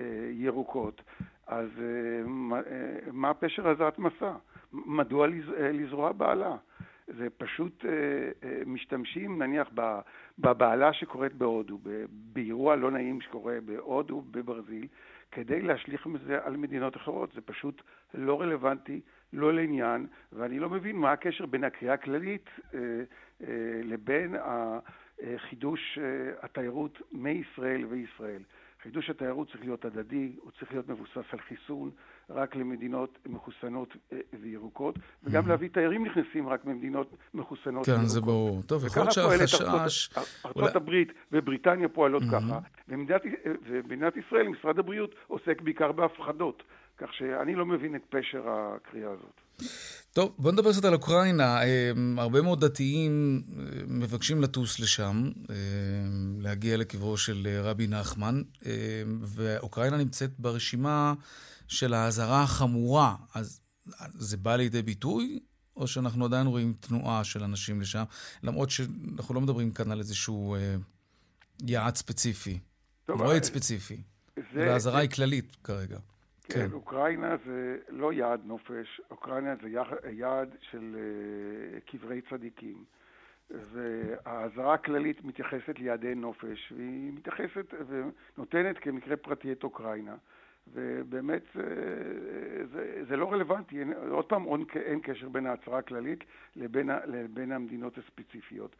[0.01, 1.01] אה, ירוקות,
[1.47, 2.61] אז אה, מה, אה,
[3.11, 4.31] מה פשר אזהרת מסע?
[4.73, 6.55] מדוע לז, אה, לזרוע בעלה?
[7.07, 7.91] זה פשוט אה,
[8.43, 9.69] אה, משתמשים נניח
[10.39, 14.87] בבעלה שקורית בהודו, באירוע לא נעים שקורה בהודו, בברזיל,
[15.31, 17.31] כדי להשליך מזה על מדינות אחרות.
[17.33, 17.81] זה פשוט
[18.13, 19.01] לא רלוונטי,
[19.33, 22.79] לא לעניין, ואני לא מבין מה הקשר בין הקריאה הכללית אה,
[23.83, 24.35] לבין
[25.37, 25.99] חידוש
[26.41, 28.43] התיירות מישראל וישראל.
[28.81, 31.91] חידוש התיירות צריך להיות הדדי, הוא צריך להיות מבוסס על חיסון
[32.29, 38.05] רק למדינות מחוסנות אה, וירוקות, וגם להביא תיירים נכנסים רק ממדינות מחוסנות וירוקות.
[38.05, 38.61] כן, זה ברור.
[38.61, 40.09] טוב, יכול להיות שהחשש...
[40.45, 46.63] ארצות הברית ובריטניה פועלות ככה, ומדינת ישראל, משרד הבריאות, עוסק בעיקר בהפחדות.
[46.97, 49.41] כך שאני לא מבין את פשר הקריאה הזאת.
[50.13, 51.61] טוב, בוא נדבר קצת על אוקראינה.
[51.63, 55.29] אה, הרבה מאוד דתיים אה, מבקשים לטוס לשם,
[56.39, 58.41] להגיע לקברו של רבי נחמן,
[59.21, 61.13] ואוקראינה נמצאת ברשימה
[61.67, 63.15] של האזהרה החמורה.
[63.35, 63.61] אז
[64.13, 65.39] זה בא לידי ביטוי,
[65.75, 68.03] או שאנחנו עדיין רואים תנועה של אנשים לשם,
[68.43, 70.55] למרות שאנחנו לא מדברים כאן על איזשהו
[71.67, 72.59] יעד ספציפי,
[73.09, 73.97] מועד ספציפי.
[74.53, 75.97] והאזהרה היא כללית כרגע.
[76.43, 76.67] כן.
[76.67, 79.69] כן, אוקראינה זה לא יעד נופש, אוקראינה זה
[80.09, 82.83] יעד של uh, קברי צדיקים.
[83.49, 90.15] והאזהרה הכללית מתייחסת ליעדי נופש, והיא מתייחסת ונותנת כמקרה פרטי את אוקראינה.
[90.67, 94.45] ובאמת זה, אה, זה, זה לא רלוונטי, עוד פעם
[94.75, 96.23] אין קשר בין ההצהרה הכללית
[96.55, 98.75] לבין, לבין המדינות הספציפיות.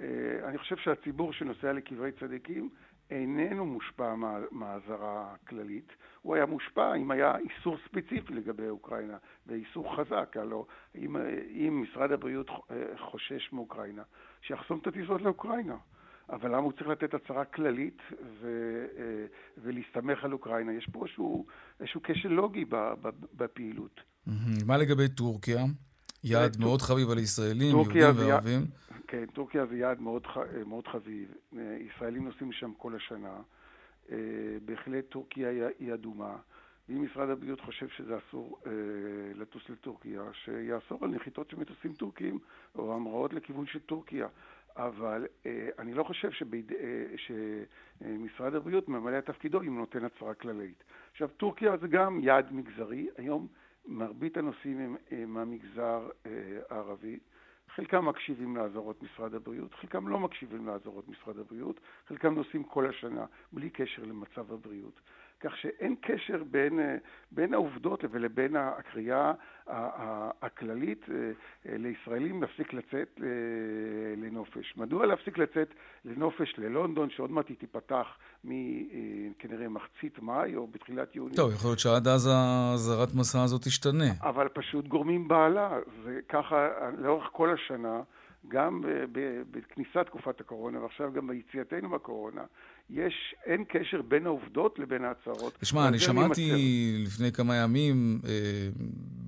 [0.00, 0.04] אה,
[0.44, 2.68] אני חושב שהציבור שנוסע לקברי צדיקים
[3.10, 4.14] איננו מושפע
[4.50, 11.16] מהאזהרה הכללית, הוא היה מושפע אם היה איסור ספציפי לגבי אוקראינה, ואיסור חזק, הלוא אם,
[11.50, 12.50] אם משרד הבריאות
[12.98, 14.02] חושש מאוקראינה,
[14.40, 15.76] שיחסום את הטיסות לאוקראינה.
[16.30, 17.98] אבל למה הוא צריך לתת הצהרה כללית
[18.40, 18.48] ו,
[19.58, 20.72] ולהסתמך על אוקראינה?
[20.72, 21.46] יש פה איזשהו,
[21.80, 22.64] איזשהו כשל לוגי
[23.36, 24.00] בפעילות.
[24.66, 25.64] מה לגבי טורקיה?
[26.24, 28.60] יעד מאוד חביב על ישראלים, יהודים וערבים.
[29.06, 30.26] כן, טורקיה זה יעד מאוד,
[30.66, 31.28] מאוד חביב.
[31.80, 33.36] ישראלים נוסעים שם כל השנה.
[34.10, 34.16] אה,
[34.64, 36.36] בהחלט טורקיה היא אדומה.
[36.88, 38.72] ואם משרד הבריאות חושב שזה אסור אה,
[39.34, 42.38] לטוס לטורקיה, שיאסור על נחיתות של מטוסים טורקיים
[42.74, 44.26] או המראות לכיוון של טורקיה.
[44.76, 50.34] אבל אה, אני לא חושב שביד, אה, שמשרד הבריאות ממלא את תפקידו אם נותן הצהרה
[50.34, 50.84] כללית.
[51.10, 53.08] עכשיו, טורקיה זה גם יעד מגזרי.
[53.16, 53.46] היום
[53.86, 56.30] מרבית הנוסעים הם, הם מהמגזר אה,
[56.70, 57.18] הערבי.
[57.74, 63.26] חלקם מקשיבים לאזהרות משרד הבריאות, חלקם לא מקשיבים לאזהרות משרד הבריאות, חלקם נוסעים כל השנה
[63.52, 65.00] בלי קשר למצב הבריאות.
[65.40, 66.96] כך שאין קשר בין, אה,
[67.32, 69.32] בין העובדות ולבין הקריאה
[70.42, 71.14] הכללית אה,
[71.68, 73.20] אה, לישראלים להפסיק לצאת
[74.16, 74.76] לנופש.
[74.76, 75.74] מדוע להפסיק לצאת
[76.04, 78.06] לנופש ללונדון, שעוד מעט היא תיפתח
[78.44, 81.36] מכנראה מחצית מאי או בתחילת יוני?
[81.36, 84.10] טוב, יכול להיות שעד אז האזהרת מסע הזאת תשתנה.
[84.22, 88.00] אבל פשוט גורמים בעלה, וככה לאורך כל השנה.
[88.48, 88.80] גם
[89.50, 92.42] בכניסת תקופת הקורונה ועכשיו גם ביציאתנו מהקורונה,
[92.90, 95.56] יש, אין קשר בין העובדות לבין ההצהרות.
[95.60, 98.68] תשמע, אני שמעתי אני לפני כמה ימים אה,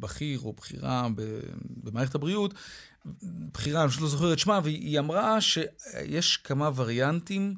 [0.00, 1.06] בכיר או בכירה
[1.84, 2.54] במערכת הבריאות,
[3.24, 7.54] בכירה, אני פשוט לא זוכר את שמה, והיא אמרה שיש כמה וריאנטים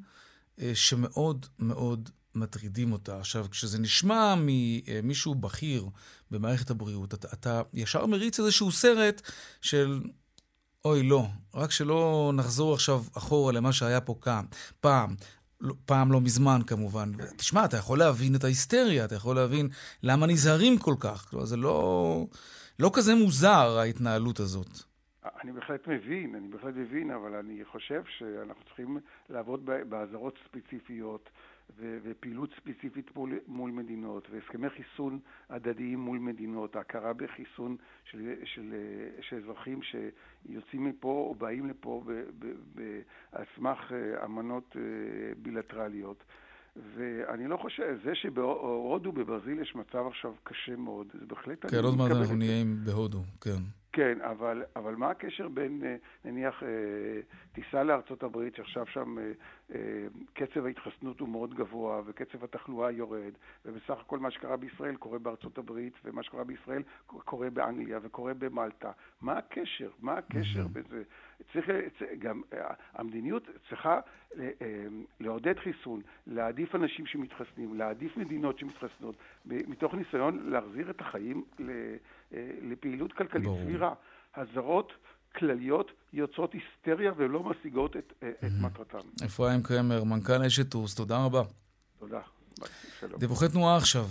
[0.61, 3.18] אה, שמאוד מאוד מטרידים אותה.
[3.18, 5.87] עכשיו, כשזה נשמע ממישהו בכיר
[6.31, 9.22] במערכת הבריאות, אתה, אתה ישר מריץ איזשהו סרט
[9.61, 10.01] של
[10.85, 11.23] אוי, לא.
[11.55, 14.45] רק שלא נחזור עכשיו אחורה למה שהיה פה כאן.
[14.81, 15.11] פעם.
[15.61, 17.09] לא, פעם לא מזמן כמובן.
[17.37, 19.68] תשמע, אתה יכול להבין את ההיסטריה, אתה יכול להבין
[20.03, 21.31] למה נזהרים כל כך.
[21.31, 22.27] כלומר, זה לא,
[22.79, 24.68] לא כזה מוזר, ההתנהלות הזאת.
[25.42, 28.99] אני בהחלט מבין, אני בהחלט מבין, אבל אני חושב שאנחנו צריכים
[29.31, 31.31] לעבוד באזהרות ספציפיות
[31.76, 35.18] ו- ופעילות ספציפית מול, מול מדינות והסכמי חיסון
[35.50, 38.74] הדדיים מול מדינות, ההכרה בחיסון של, של,
[39.20, 42.04] של אזרחים שיוצאים מפה או באים לפה
[43.32, 44.82] על סמך אה, אמנות אה,
[45.42, 46.24] בילטרליות.
[46.76, 51.66] ואני לא חושב, זה שבהודו, בברזיל יש מצב עכשיו קשה מאוד, זה בהחלט...
[51.70, 53.82] כן, עוד מעט אנחנו נהיה בהודו, כן.
[53.92, 56.68] כן, אבל, אבל מה הקשר בין, אה, נניח, אה,
[57.52, 59.78] טיסה לארצות הברית, שעכשיו שם אה,
[60.33, 63.33] קצב ההתחסנות הוא מאוד גבוה וקצב התחלואה יורד,
[63.64, 68.90] ובסך הכל מה שקרה בישראל קורה בארצות הברית, ומה שקורה בישראל קורה באנגליה וקורה במלטה.
[69.20, 69.90] מה הקשר?
[70.00, 71.02] מה הקשר בזה?
[71.52, 71.68] צריך,
[72.18, 72.42] גם,
[72.92, 74.00] המדיניות צריכה
[75.20, 79.14] לעודד חיסון, להעדיף אנשים שמתחסנים, להעדיף מדינות שמתחסנות,
[79.46, 81.44] מתוך ניסיון להחזיר את החיים
[82.62, 83.61] לפעילות כלכלית ברור.
[83.64, 83.95] סבירה.
[84.37, 84.92] הזרות
[85.35, 88.47] כלליות יוצרות היסטריה ולא משיגות את, mm-hmm.
[88.47, 89.25] את מטרתן.
[89.27, 91.42] אפרים קרמר, מנכ"ל אשת טוס, תודה רבה.
[91.99, 92.21] תודה.
[93.01, 93.21] שלום.
[93.21, 94.05] דיווחי תנועה עכשיו.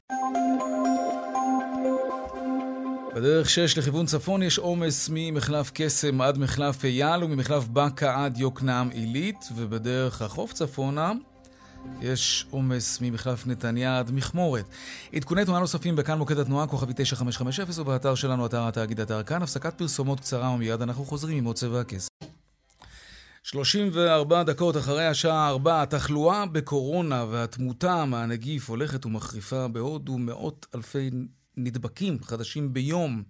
[3.15, 8.89] בדרך 6 לכיוון צפון יש עומס ממחלף קסם עד מחלף אייל וממחלף בקה עד יוקנעם
[8.89, 11.11] עילית, ובדרך החוף צפונה
[12.01, 14.65] יש עומס ממחלף נתניה עד מכמורת.
[15.13, 19.41] עדכוני תנועה נוספים בכאן מוקד התנועה, כוכבי 9550, ובאתר שלנו, אתר התאגיד אתר כאן.
[19.41, 22.07] הפסקת פרסומות קצרה ומיד אנחנו חוזרים עם עוד צבע הכסף.
[23.43, 31.09] 34 דקות אחרי השעה 4, התחלואה בקורונה והתמותה מהנגיף הולכת ומחריפה בהודו מאות אלפי
[31.63, 33.23] נדבקים חדשים ביום.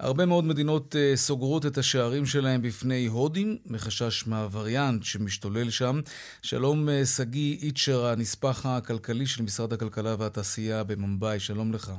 [0.00, 5.96] הרבה מאוד מדינות uh, סוגרות את השערים שלהם בפני הודים, מחשש מהווריאנט שמשתולל שם.
[6.42, 11.90] שלום uh, שגיא איצ'ר, הנספח הכלכלי של משרד הכלכלה והתעשייה במומבאי, שלום לך.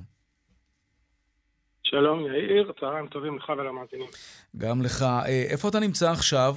[1.84, 4.10] שלום יאיר, צהריים טובים לך ולמאזינים.
[4.58, 5.02] גם לך.
[5.02, 6.54] Uh, איפה אתה נמצא עכשיו?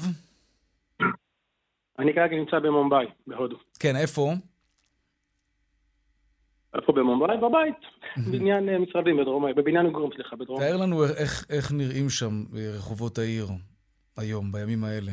[1.99, 3.57] אני כרגע נמצא במומבאי, בהודו.
[3.81, 4.33] כן, איפה?
[6.75, 7.37] איפה במומבאי?
[7.37, 7.75] בבית.
[8.17, 10.61] בבניין אה, משרדים בדרום, בבניין מגורים, סליחה, בדרום.
[10.61, 12.45] תאר לנו איך, איך נראים שם
[12.77, 13.47] רחובות העיר
[14.17, 15.13] היום, בימים האלה.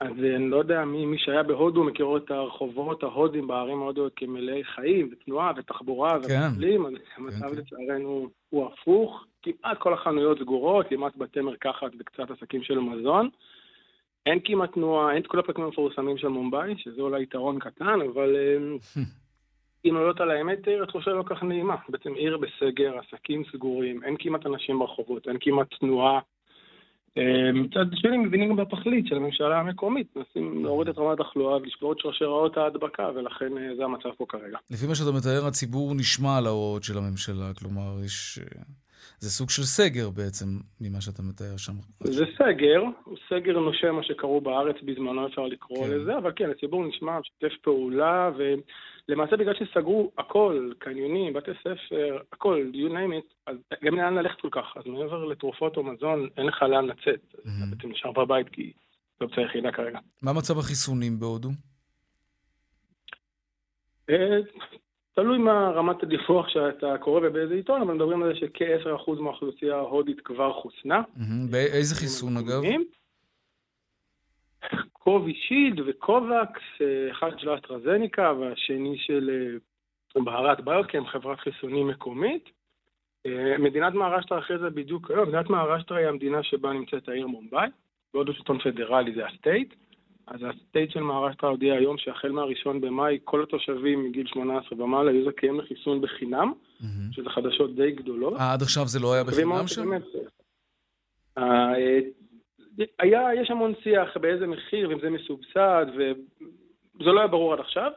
[0.00, 4.12] אז אה, אני לא יודע, מי, מי שהיה בהודו מכיר את הרחובות ההודים בערים ההודיות
[4.16, 6.40] כמלאי חיים ותנועה ותחבורה כן.
[6.52, 7.56] ומסלים, אז כן, המצב כן.
[7.56, 9.24] לצערנו הוא הפוך.
[9.42, 13.28] כמעט כל החנויות סגורות, כמעט בתי מרקחת וקצת עסקים של מזון.
[14.26, 18.36] אין כמעט תנועה, אין את כל הפרקים המפורסמים של מומבאי, שזה אולי יתרון קטן, אבל
[18.36, 18.56] אה,
[19.84, 21.76] אם עולות על האמת, עיר התחושה לא כך נעימה.
[21.88, 26.20] בעצם עיר בסגר, עסקים סגורים, אין כמעט אנשים ברחובות, אין כמעט תנועה.
[27.54, 31.98] מצד שני מבינים גם בתכלית של הממשלה המקומית, מנסים להוריד את רמת התחלואה ולשבור את
[31.98, 34.58] שרשראות ההדבקה, ולכן אה, זה המצב פה כרגע.
[34.70, 38.38] לפי מה שאתה מתאר, הציבור נשמע על ההוראות של הממשלה, כלומר, יש...
[38.38, 38.62] אה,
[39.18, 40.46] זה סוג של סגר בעצם,
[40.80, 41.72] ממה שאתה מתאר שם.
[41.98, 42.82] זה סגר,
[43.28, 45.90] סגר נושם מה שקראו בארץ בזמנו, אפשר לקרוא כן.
[45.90, 48.54] לזה, אבל כן, הציבור נשמע, משתף פעולה, ו...
[49.10, 54.40] למעשה בגלל שסגרו הכל, קניונים, בתי ספר, הכל, you name it, אז גם לאן ללכת
[54.40, 54.64] כל כך.
[54.76, 57.20] אז מעבר לתרופות או מזון, אין לך לאן לצאת.
[57.34, 57.38] Mm-hmm.
[57.38, 58.72] אתה בעצם נשאר בבית כי
[59.20, 59.98] זו אופציה היחידה כרגע.
[60.22, 61.48] מה מצב החיסונים בהודו?
[64.10, 64.38] אה,
[65.14, 70.20] תלוי מה רמת הדיווח שאתה קורא ובאיזה עיתון, אבל מדברים על זה שכ-10% מהאוכלוסייה ההודית
[70.20, 71.02] כבר חוסנה.
[71.50, 72.62] באיזה חיסון אגב?
[74.92, 76.62] קובישילד וקובקס,
[77.10, 79.30] אחד של אסטרזניקה והשני של
[80.16, 82.50] אה, Bharat Biotech, חברת חיסונים מקומית.
[83.26, 87.68] אה, מדינת מהרשטרה אחרי זה בדיוק היום, מדינת מהרשטרה היא המדינה שבה נמצאת העיר מומבאי,
[88.14, 89.74] בעוד שלטון פדרלי זה ה state.
[90.26, 95.12] אז ה state של מהרשטרה הודיע היום שהחל מהראשון במאי כל התושבים מגיל 18 ומעלה
[95.12, 96.84] יהיו זכאים לחיסון בחינם, mm-hmm.
[97.12, 98.34] שזה חדשות די גדולות.
[98.34, 99.90] אה, עד עכשיו זה לא היה בחינם שם?
[102.98, 107.90] היה, יש המון שיח באיזה מחיר, ואם זה מסובסד, וזה לא היה ברור עד עכשיו.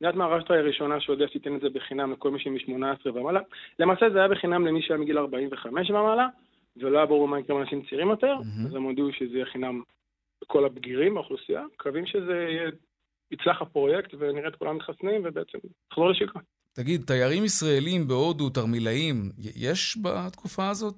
[0.00, 3.40] מדינת מהרשטרה היא הראשונה שהודיעה שתיתן את זה בחינם לכל מי שמ-18 ומעלה.
[3.78, 6.28] למעשה זה היה בחינם למי שהיה מגיל 45 ומעלה,
[6.76, 8.68] ולא היה ברור מה יקרה עם אנשים צעירים יותר, mm-hmm.
[8.68, 9.82] אז הם הודיעו שזה יהיה חינם
[10.42, 11.62] לכל הבגירים באוכלוסייה.
[11.74, 12.70] מקווים שזה יהיה,
[13.30, 15.58] יצלח הפרויקט ונראה את כולם מתחסנים, ובעצם
[15.90, 16.40] נחזור לשגרה.
[16.72, 19.16] תגיד, תיירים ישראלים בהודו, תרמילאים,
[19.56, 20.96] יש בתקופה הזאת?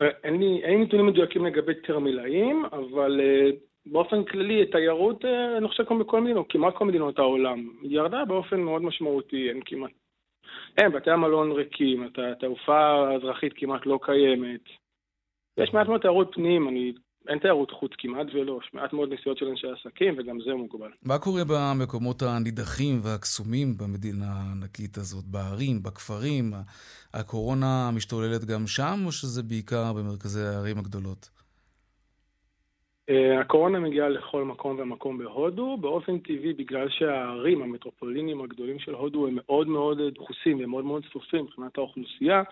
[0.00, 3.54] אין לי, אין נתונים מדויקים לגבי תרמילאים, אבל uh,
[3.86, 8.60] באופן כללי, תיירות, uh, אני חושב כמו בכל מדינות, כמעט כל מדינות העולם, ירדה באופן
[8.60, 9.90] מאוד משמעותי, אין כמעט...
[10.78, 14.60] אין, בתי המלון ריקים, התעופה האזרחית כמעט לא קיימת.
[15.58, 16.92] יש מעט מאוד תיירות פנים, אני
[17.28, 20.90] אין תיירות חוץ כמעט ולא, יש מעט מאוד נסיעות של אנשי עסקים, וגם זה מוגבל.
[21.02, 26.52] מה קורה במקומות הנידחים והקסומים במדינה הענקית הזאת, בערים, בכפרים?
[27.14, 31.30] הקורונה משתוללת גם שם, או שזה בעיקר במרכזי הערים הגדולות?
[33.10, 39.26] אה, הקורונה מגיעה לכל מקום ומקום בהודו, באופן טבעי בגלל שהערים, המטרופולינים הגדולים של הודו
[39.26, 42.42] הם מאוד מאוד דחוסים ומאוד מאוד צפופים מבחינת האוכלוסייה,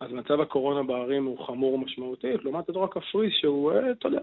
[0.00, 4.20] אז מצב הקורונה בערים הוא חמור משמעותית, לעומת אזור הכפרי שהוא, אה, אתה יודע,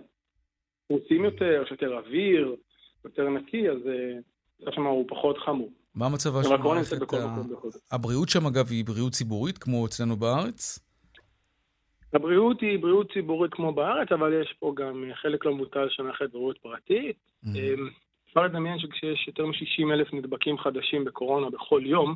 [0.90, 2.56] רוצים יותר, יש יותר אוויר,
[3.06, 5.70] יותר נקי, אז אה, שם הוא פחות חמור.
[5.96, 6.98] מה מצבה של מערכת
[7.92, 10.80] הבריאות שם, אגב, היא בריאות ציבורית, כמו אצלנו בארץ?
[12.14, 16.32] הבריאות היא בריאות ציבורית כמו בארץ, אבל יש פה גם חלק לא מבוטל של מערכת
[16.32, 17.18] בריאות פרטית.
[17.46, 17.50] Mm-hmm.
[18.30, 22.16] אפשר לדמיין שכשיש יותר מ-60 אלף נדבקים חדשים בקורונה בכל יום,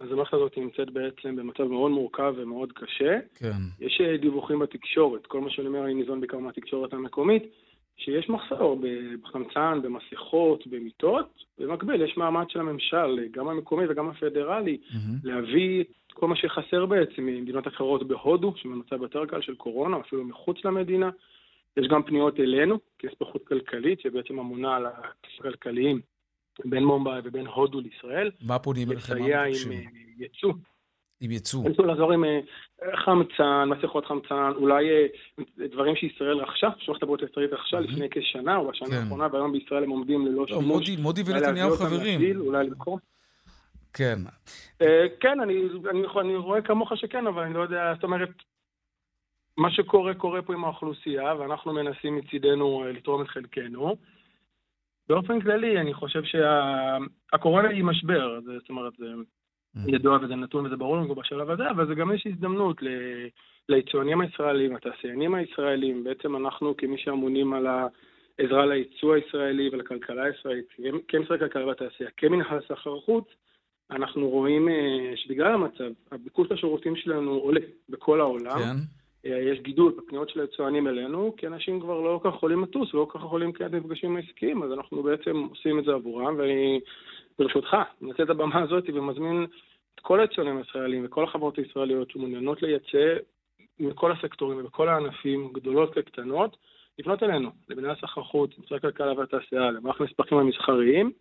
[0.00, 3.18] אז המערכת הזאת נמצאת בעצם במצב מאוד מורכב ומאוד קשה.
[3.34, 3.60] כן.
[3.80, 7.42] יש אה, דיווחים בתקשורת, כל מה שאני אומר אני ניזון בעיקר מהתקשורת המקומית,
[7.96, 8.80] שיש מחסור
[9.22, 11.44] בחמצן, במסכות, במיטות.
[11.58, 14.96] במקביל, יש מאמץ של הממשל, גם המקומי וגם הפדרלי, mm-hmm.
[15.24, 20.64] להביא כל מה שחסר בעצם ממדינות אחרות בהודו, שבמצב יותר קל של קורונה, אפילו מחוץ
[20.64, 21.10] למדינה.
[21.76, 26.00] יש גם פניות אלינו, כספחות כלכלית, שבעצם אמונה על הכלכליים
[26.64, 28.30] בין מומבאי ובין הודו לישראל.
[28.42, 29.14] מה פונים אליכם?
[29.14, 29.78] לסייע עם אה,
[30.18, 30.52] יצוא.
[31.20, 31.70] עם יצוא.
[31.70, 32.40] יצוא לעזור עם אה,
[33.04, 35.06] חמצן, מסכות חמצן, אולי אה,
[35.68, 38.94] דברים שישראל רכשה, שמערכת הבריאות הישראלית רכשה לפני כשנה או בשנה כן.
[38.94, 40.90] האחרונה, והיום בישראל הם עומדים ללא לא, שימוש.
[40.98, 42.40] מודי ונתניהו חברים.
[42.40, 42.98] אולי למכור.
[43.92, 44.18] כן.
[45.20, 45.40] כן,
[46.20, 48.30] אני רואה כמוך שכן, אבל אני לא יודע, זאת אומרת,
[49.56, 53.96] מה שקורה, קורה פה עם האוכלוסייה, ואנחנו מנסים מצידנו לתרום את חלקנו.
[55.08, 59.06] באופן כללי, אני חושב שהקורונה היא משבר, זה, זאת אומרת, זה
[59.76, 59.78] mm.
[59.94, 62.88] ידוע וזה נתון וזה ברור לנו בשלב הזה, אבל זה גם יש הזדמנות ל...
[63.68, 70.66] ליצואנים הישראלים, לתעשיינים הישראלים, בעצם אנחנו כמי שאמונים על העזרה ליצוא הישראלי ולכלכלה הישראלית,
[71.08, 73.24] כמשרד הכלכלה והתעשייה, כמנהל סחר חוץ,
[73.90, 78.58] אנחנו רואים אה, שבגלל המצב, הביקוש לשירותים שלנו עולה בכל העולם.
[78.58, 78.76] כן.
[79.26, 82.94] אה, יש גידול בפניות של היצואנים אלינו, כי אנשים כבר לא כל כך יכולים לטוס
[82.94, 86.80] ולא כל כך יכולים לקיים מפגשים עסקיים, אז אנחנו בעצם עושים את זה עבורם, ואני,
[87.38, 89.46] ברשותך, מנצל את הבמה הזאת ומזמין
[89.94, 93.16] את כל היצואנים הישראלים וכל החברות הישראליות שמעוניינות לייצא
[93.80, 96.56] מכל הסקטורים ובכל הענפים, גדולות כקטנות,
[96.98, 101.12] לפנות אלינו, למנהל סחר חוץ, משרד הכלכלה והתעשייה, למערכת המספקים המסחריים,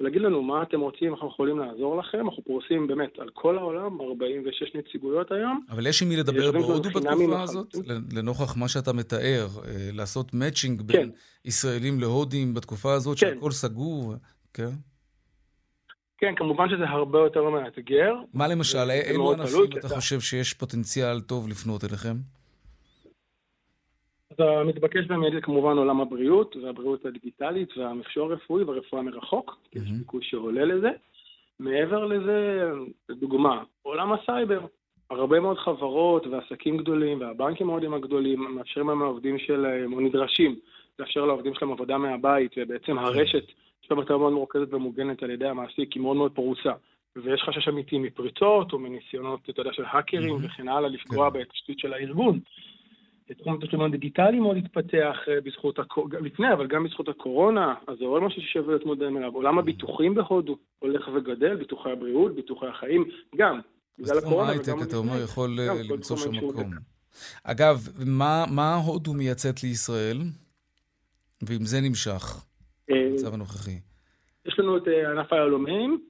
[0.00, 2.18] ולהגיד לנו מה אתם רוצים, אנחנו יכולים לעזור לכם.
[2.28, 5.60] אנחנו פורסים באמת על כל העולם, 46 נציגויות היום.
[5.70, 7.74] אבל יש עם מי לדבר בהודו בתקופה הזאת?
[8.12, 11.08] לנוכח מה שאתה מתאר, אה, לעשות מאצ'ינג בין כן.
[11.44, 13.34] ישראלים להודים בתקופה הזאת, כן.
[13.34, 14.14] שהכל סגור,
[14.54, 14.70] כן?
[16.18, 18.14] כן, כמובן שזה הרבה יותר מאתגר.
[18.34, 22.16] מה למשל, אילו ענפים אתה חושב שיש פוטנציאל טוב לפנות אליכם?
[24.38, 30.30] אז המתבקש במיידי כמובן עולם הבריאות, והבריאות הדיגיטלית, והמכשור הרפואי והרפואה מרחוק, כי יש ביקוש
[30.30, 30.90] שעולה לזה.
[31.60, 32.70] מעבר לזה,
[33.08, 34.60] לדוגמה, עולם הסייבר.
[35.10, 40.56] הרבה מאוד חברות ועסקים גדולים והבנקים המאודים הגדולים מאפשרים להם לעובדים שלהם, או נדרשים
[40.98, 43.44] לאפשר לעובדים שלהם עבודה מהבית, ובעצם הרשת
[43.82, 46.72] שלהם יותר מאוד מורכזת ומוגנת על ידי המעסיק, היא מאוד מאוד פרוסה.
[47.16, 51.40] ויש חשש אמיתי מפריצות או מניסיונות, אתה יודע, של האקרים וכן הלאה, לפגוע כן.
[51.40, 52.40] בתשתית של הארגון.
[53.34, 55.78] תחום התשלום הדיגיטלי מאוד התפתח אה, בזכות,
[56.20, 59.32] לפני, אבל גם בזכות הקורונה, אז זה עוד משהו ששווה להתמודד אליו.
[59.34, 63.04] עולם הביטוחים בהודו הולך וגדל, ביטוחי הבריאות, ביטוחי החיים,
[63.36, 63.60] גם.
[63.98, 64.58] בגלל הקורונה וגם...
[64.58, 66.70] הייטק, אתה אומר, יכול אה, למצוא שם מקום.
[67.44, 70.18] אגב, מה, מה הודו מייצאת לישראל,
[71.42, 72.44] ואם זה נמשך,
[72.90, 73.78] אה, במצב הנוכחי?
[74.46, 76.00] יש לנו את ענף היהלומים,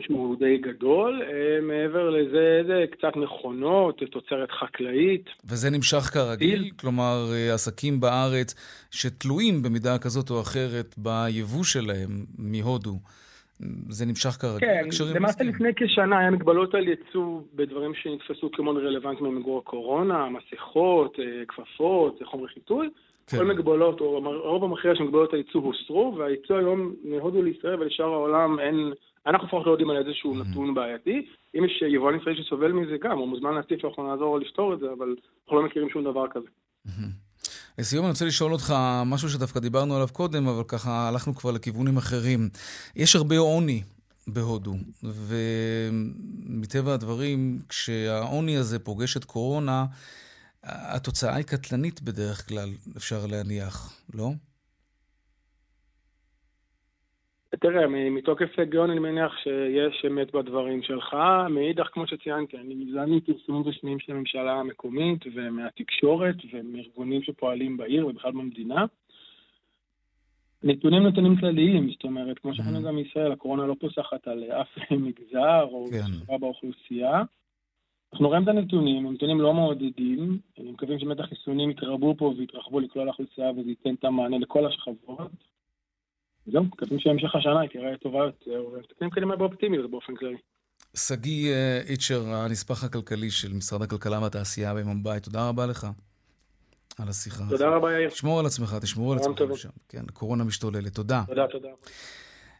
[0.00, 1.22] שהוא די גדול.
[1.22, 5.24] אה, מעבר לזה, זה קצת מכונות, תוצרת חקלאית.
[5.44, 6.70] וזה נמשך כרגיל?
[6.80, 8.54] כלומר, אה, עסקים בארץ
[8.90, 12.98] שתלויים במידה כזאת או אחרת ביבוא שלהם מהודו.
[13.88, 14.68] זה נמשך כרגיל?
[14.68, 21.18] כן, למעשה לפני כשנה היה מגבלות על ייצוא בדברים שנתפסו כמאוד רלוונטיים ממיגור הקורונה, מסכות,
[21.20, 22.88] אה, כפפות, חומרי חיטוי.
[23.26, 23.36] כן.
[23.36, 28.60] כל מגבלות, או רוב המכריע של מגבלות הייצוא הוסרו, והייצוא היום מהודו לישראל ולשאר העולם
[28.60, 28.92] אין,
[29.26, 30.50] אנחנו לפחות לא יודעים על איזשהו mm-hmm.
[30.50, 31.26] נתון בעייתי.
[31.58, 34.86] אם יש יבואן ישראלי שסובל מזה גם, הוא מוזמן להציף ואנחנו נעזור לפתור את זה,
[34.98, 36.46] אבל אנחנו לא מכירים שום דבר כזה.
[36.86, 37.26] Mm-hmm.
[37.78, 38.74] לסיום אני רוצה לשאול אותך
[39.06, 42.48] משהו שדווקא דיברנו עליו קודם, אבל ככה הלכנו כבר לכיוונים אחרים.
[42.96, 43.82] יש הרבה עוני
[44.26, 49.84] בהודו, ומטבע הדברים, כשהעוני הזה פוגש את קורונה,
[50.62, 54.30] התוצאה היא קטלנית בדרך כלל, אפשר להניח, לא?
[57.60, 61.16] תראה, מתוקף היגיון אני מניח שיש אמת בדברים שלך.
[61.50, 68.32] מאידך, כמו שציינתי, אני מזדהה מפרסומים רשמיים של הממשלה המקומית ומהתקשורת ומארגונים שפועלים בעיר ובכלל
[68.32, 68.84] במדינה.
[70.62, 72.86] נתונים נתונים כלליים, זאת אומרת, כמו שאנחנו mm-hmm.
[72.86, 74.68] גם בישראל, הקורונה לא פוסחת על אף
[75.04, 76.02] מגזר או כן.
[76.02, 77.22] חברה באוכלוסייה.
[78.12, 83.08] אנחנו רואים את הנתונים, הנתונים לא מעודדים, אני מקווים שבאמת החיסונים יתרבו פה ויתרחבו לכלל
[83.08, 85.30] האוכלוסייה וזה ייתן את המענה לכל השכבות.
[86.52, 90.36] זהו, מקווים שהמשך השנה היא תראה טובה יותר, ומסתכלים קדימה באופטימיות באופן כללי.
[90.96, 95.86] שגיא אה, איצ'ר, הנספח הכלכלי של משרד הכלכלה והתעשייה במומבאי, תודה רבה לך
[96.98, 97.44] על השיחה.
[97.50, 98.10] תודה רבה, יאיר.
[98.10, 99.68] תשמור על עצמך, תשמור על עצמך שם.
[99.88, 100.94] כן, קורונה משתוללת.
[100.94, 101.22] תודה.
[101.26, 101.68] תודה, תודה.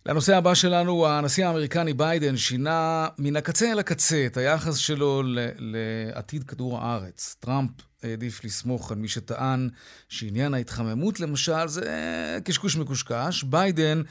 [0.07, 5.23] לנושא הבא שלנו, הנשיא האמריקני ביידן שינה מן הקצה אל הקצה את היחס שלו
[5.59, 7.37] לעתיד כדור הארץ.
[7.41, 7.71] טראמפ
[8.07, 9.69] העדיף לסמוך על מי שטען
[10.09, 13.43] שעניין ההתחממות, למשל, זה קשקוש מקושקש.
[13.43, 14.03] ביידן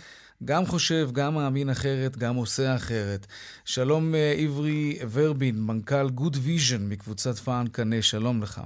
[0.45, 3.27] גם חושב, גם מאמין אחרת, גם עושה אחרת.
[3.65, 8.61] שלום אה, עברי ורבין, מנכ"ל Good Vision מקבוצת פאהן קנה, שלום לך.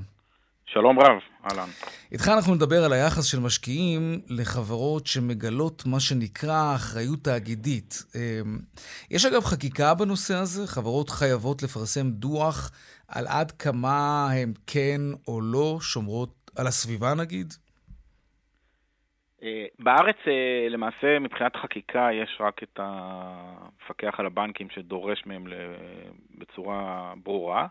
[0.66, 1.20] שלום רב,
[1.52, 1.70] אהלן.
[2.12, 8.04] איתך אנחנו נדבר על היחס של משקיעים לחברות שמגלות מה שנקרא אחריות תאגידית.
[8.16, 8.60] אמ,
[9.12, 10.68] יש אגב חקיקה בנושא הזה?
[10.68, 12.72] חברות חייבות לפרסם דוח
[13.10, 17.54] על עד כמה הן כן או לא שומרות על הסביבה נגיד?
[19.44, 25.48] אה, בארץ אה, למעשה מבחינת חקיקה יש רק את המפקח על הבנקים שדורש מהם
[26.38, 27.68] בצורה ברורה.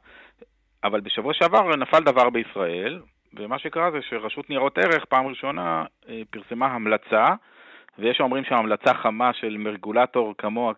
[0.85, 3.01] אבל בשבוע שעבר נפל דבר בישראל,
[3.35, 7.35] ומה שקרה זה שרשות ניירות ערך פעם ראשונה אה, פרסמה המלצה,
[7.99, 10.73] ויש האומרים שהמלצה חמה של מרגולטור כמוה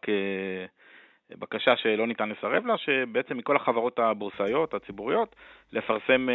[1.35, 5.37] כבקשה שלא ניתן לסרב לה, שבעצם מכל החברות הבורסאיות, הציבוריות,
[5.73, 6.35] לפרסם אה,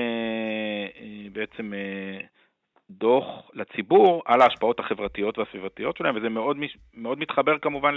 [1.01, 1.73] אה, בעצם
[2.89, 6.57] דוח לציבור על ההשפעות החברתיות והסביבתיות שלהם, וזה מאוד,
[6.93, 7.95] מאוד מתחבר כמובן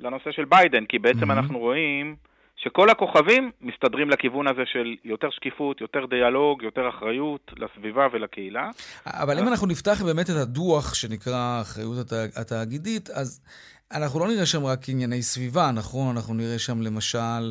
[0.00, 1.32] לנושא של ביידן, כי בעצם mm-hmm.
[1.32, 2.16] אנחנו רואים
[2.56, 8.70] שכל הכוכבים מסתדרים לכיוון הזה של יותר שקיפות, יותר דיאלוג, יותר אחריות לסביבה ולקהילה.
[9.06, 13.40] אבל אם אנחנו נפתח באמת את הדוח שנקרא אחריות התאגידית, אז
[13.94, 16.16] אנחנו לא נראה שם רק ענייני סביבה, נכון?
[16.16, 17.42] אנחנו נראה שם למשל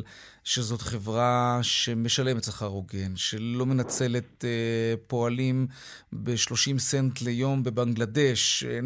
[0.44, 5.66] שזאת חברה שמשלמת שכר הוגן, שלא מנצלת אה, פועלים
[6.12, 8.64] ב-30 סנט ליום בבנגלדש.
[8.64, 8.78] אה,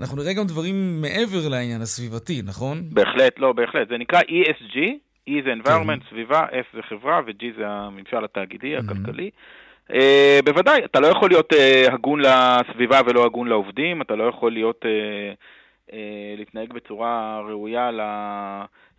[0.00, 2.76] אנחנו נראה גם דברים מעבר לעניין הסביבתי, נכון?
[2.90, 3.88] בהחלט, לא, בהחלט.
[3.88, 4.76] זה נקרא ESG,
[5.30, 6.10] E זה environment, כן.
[6.10, 8.80] סביבה, S זה חברה ו-G זה הממשל התאגידי, mm-hmm.
[8.80, 9.30] הכלכלי.
[9.90, 9.94] Uh,
[10.44, 14.84] בוודאי, אתה לא יכול להיות uh, הגון לסביבה ולא הגון לעובדים, אתה לא יכול להיות,
[14.84, 15.36] uh,
[16.36, 17.90] להתנהג בצורה ראויה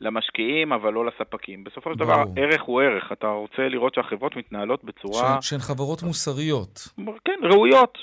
[0.01, 1.63] למשקיעים, אבל לא לספקים.
[1.63, 3.11] בסופו של דבר, ערך הוא ערך.
[3.11, 5.41] אתה רוצה לראות שהחברות מתנהלות בצורה...
[5.41, 6.88] שהן חברות מוסריות.
[7.25, 7.97] כן, ראויות.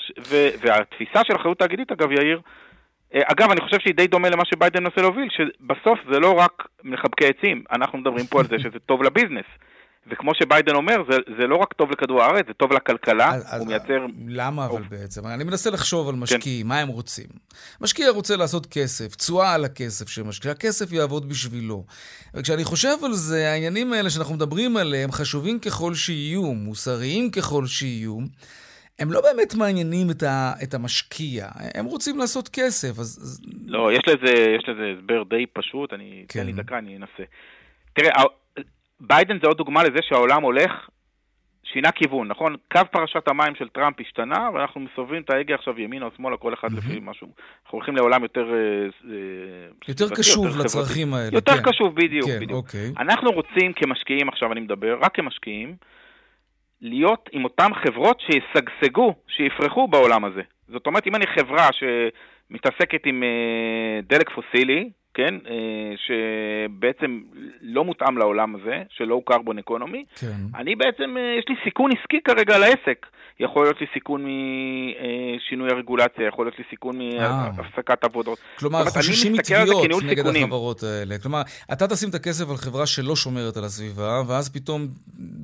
[0.61, 2.41] והתפיסה של אחריות תאגידית, אגב, יאיר,
[3.13, 6.67] אה, אגב, אני חושב שהיא די דומה למה שביידן מנסה להוביל, שבסוף זה לא רק
[6.83, 9.45] מחבקי עצים, אנחנו מדברים פה על זה שזה טוב לביזנס.
[10.07, 13.67] וכמו שביידן אומר, זה, זה לא רק טוב לכדור הארץ, זה טוב לכלכלה, אז, הוא
[13.67, 14.05] מייצר...
[14.27, 15.27] למה אבל בעצם?
[15.27, 16.67] אני מנסה לחשוב על משקיעים, כן.
[16.67, 17.25] מה הם רוצים.
[17.81, 21.85] משקיע רוצה לעשות כסף, תשואה על הכסף שמשקיע, הכסף יעבוד בשבילו.
[22.33, 28.17] וכשאני חושב על זה, העניינים האלה שאנחנו מדברים עליהם, חשובים ככל שיהיו, מוסריים ככל שיהיו,
[28.99, 33.41] הם לא באמת מעניינים את, ה, את המשקיע, הם רוצים לעשות כסף, אז...
[33.65, 36.25] לא, יש לזה, יש לזה הסבר די פשוט, אני...
[36.27, 36.39] כן.
[36.39, 37.23] תן לי דקה, אני אנסה.
[37.93, 38.23] תראה,
[38.99, 40.71] ביידן זה עוד דוגמה לזה שהעולם הולך,
[41.63, 42.55] שינה כיוון, נכון?
[42.71, 46.53] קו פרשת המים של טראמפ השתנה, ואנחנו מסובבים את ההגה עכשיו ימינה או שמאלה, כל
[46.53, 46.77] אחד mm-hmm.
[46.77, 47.27] לפי משהו.
[47.27, 48.53] אנחנו הולכים לעולם יותר...
[48.53, 49.17] אה, אה,
[49.87, 51.29] יותר קשוב יותר לצרכים האלה.
[51.33, 51.71] יותר כן.
[51.71, 52.65] קשוב, בדיוק, כן, בדיוק.
[52.65, 52.91] אוקיי.
[52.97, 55.75] אנחנו רוצים כמשקיעים, עכשיו אני מדבר, רק כמשקיעים,
[56.81, 60.41] להיות עם אותן חברות שישגשגו, שיפרחו בעולם הזה.
[60.67, 67.21] זאת אומרת, אם אני חברה שמתעסקת עם אה, דלק פוסילי, כן, אה, שבעצם
[67.61, 70.35] לא מותאם לעולם הזה, של לואו קרבון אקונומי, כן.
[70.55, 73.05] אני בעצם, אה, יש לי סיכון עסקי כרגע על העסק.
[73.39, 78.39] יכול להיות לי סיכון משינוי הרגולציה, יכול להיות לי סיכון מהפסקת עבודות.
[78.59, 80.43] כלומר, חוששים מתביעות נגד סיכונים.
[80.43, 81.17] החברות האלה.
[81.17, 81.41] כלומר,
[81.73, 84.87] אתה תשים את הכסף על חברה שלא שומרת על הסביבה, ואז פתאום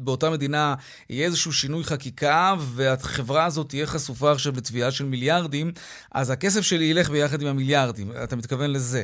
[0.04, 0.76] באותה מדינה
[1.10, 5.72] יהיה איזשהו שינוי חקיקה, והחברה הזאת תהיה חשופה עכשיו לתביעה של מיליארדים,
[6.12, 8.08] אז הכסף שלי ילך ביחד עם המיליארדים.
[8.24, 9.04] אתה מתכוון לזה.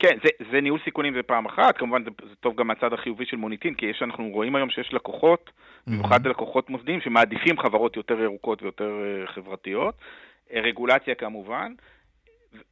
[0.00, 3.26] כן, זה, זה ניהול סיכונים זה פעם אחת, כמובן זה, זה טוב גם מהצד החיובי
[3.26, 5.90] של מוניטין, כי יש, אנחנו רואים היום שיש לקוחות, mm-hmm.
[5.90, 11.72] במיוחד לקוחות מוסדיים, שמעדיפים חברות יותר ירוקות ויותר uh, חברתיות, uh, רגולציה כמובן.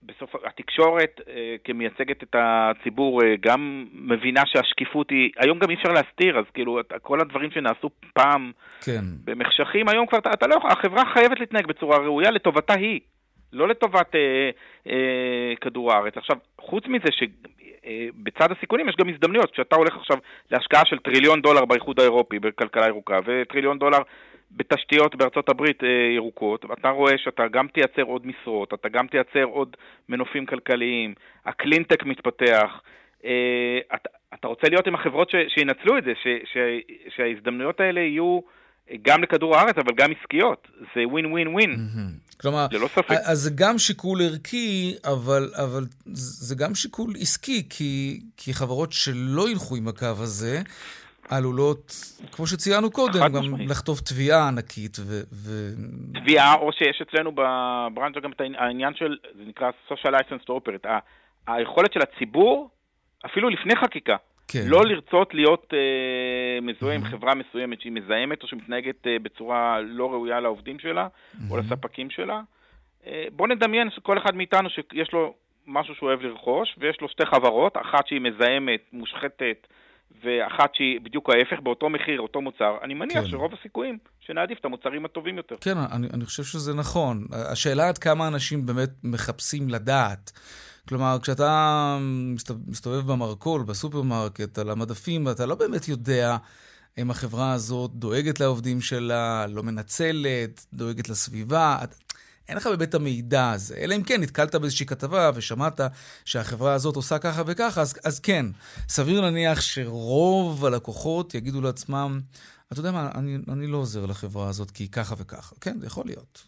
[0.03, 1.25] בסוף התקשורת uh,
[1.65, 6.81] כמייצגת את הציבור uh, גם מבינה שהשקיפות היא, היום גם אי אפשר להסתיר, אז כאילו
[7.03, 8.53] כל הדברים שנעשו פעם
[8.85, 9.05] כן.
[9.25, 13.01] במחשכים, היום כבר אתה, אתה לא יכול, החברה חייבת להתנהג בצורה ראויה לטובתה היא.
[13.53, 14.51] לא לטובת אה,
[14.87, 16.17] אה, כדור הארץ.
[16.17, 19.51] עכשיו, חוץ מזה שבצד אה, הסיכונים יש גם הזדמנויות.
[19.53, 20.17] כשאתה הולך עכשיו
[20.51, 23.99] להשקעה של טריליון דולר באיחוד האירופי בכלכלה ירוקה, וטריליון דולר
[24.51, 29.45] בתשתיות בארצות הברית אה, ירוקות, אתה רואה שאתה גם תייצר עוד משרות, אתה גם תייצר
[29.45, 29.77] עוד
[30.09, 31.15] מנופים כלכליים,
[31.47, 32.81] הקלינטק מתפתח.
[33.25, 36.57] אה, אתה, אתה רוצה להיות עם החברות ש, שינצלו את זה, ש, ש,
[37.17, 38.41] שההזדמנויות האלה יהיו
[39.03, 40.69] גם לכדור הארץ, אבל גם עסקיות.
[40.95, 41.77] זה ווין ווין ווין.
[42.41, 43.11] כלומר, ללא ספק.
[43.25, 45.85] אז זה גם שיקול ערכי, אבל, אבל
[46.15, 50.63] זה גם שיקול עסקי, כי, כי חברות שלא ילכו עם הקו הזה,
[51.31, 51.93] עלולות,
[52.33, 53.71] כמו שציינו קודם, גם משמעית.
[53.71, 54.97] לכתוב תביעה ענקית.
[55.01, 55.51] ו, ו...
[56.21, 60.89] תביעה, או שיש אצלנו בברנז'ה גם את העניין של, זה נקרא social license to operate,
[61.47, 62.71] היכולת של הציבור,
[63.27, 64.17] אפילו לפני חקיקה,
[64.49, 64.65] כן.
[64.67, 67.11] לא לרצות להיות אה, מזוהה עם mm-hmm.
[67.11, 71.51] חברה מסוימת שהיא מזהמת או שמתנהגת אה, בצורה לא ראויה לעובדים שלה mm-hmm.
[71.51, 72.41] או לספקים שלה.
[73.07, 75.35] אה, בוא נדמיין שכל אחד מאיתנו שיש לו
[75.67, 79.67] משהו שהוא אוהב לרכוש, ויש לו שתי חברות, אחת שהיא מזהמת, מושחתת,
[80.25, 83.27] ואחת שהיא בדיוק ההפך, באותו מחיר, אותו מוצר, אני מניח כן.
[83.27, 85.57] שרוב הסיכויים שנעדיף את המוצרים הטובים יותר.
[85.61, 87.27] כן, אני, אני חושב שזה נכון.
[87.53, 90.33] השאלה עד כמה אנשים באמת מחפשים לדעת.
[90.89, 91.99] כלומר, כשאתה
[92.67, 96.37] מסתובב במרכול, בסופרמרקט, על המדפים, אתה לא באמת יודע
[96.99, 101.79] אם החברה הזאת דואגת לעובדים שלה, לא מנצלת, דואגת לסביבה.
[102.49, 105.81] אין לך באמת המידע הזה, אלא אם כן נתקלת באיזושהי כתבה ושמעת
[106.25, 108.47] שהחברה הזאת עושה ככה וככה, אז, אז כן,
[108.89, 112.21] סביר להניח שרוב הלקוחות יגידו לעצמם,
[112.73, 115.57] אתה יודע מה, אני, אני לא עוזר לחברה הזאת כי היא ככה וככה.
[115.61, 116.45] כן, זה יכול להיות.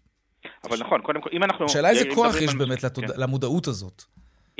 [0.65, 1.65] אבל נכון, קודם כל, אם אנחנו...
[1.65, 3.05] השאלה איזה כוח יש באמת לתוד...
[3.05, 3.21] כן.
[3.21, 4.05] למודעות הזאת.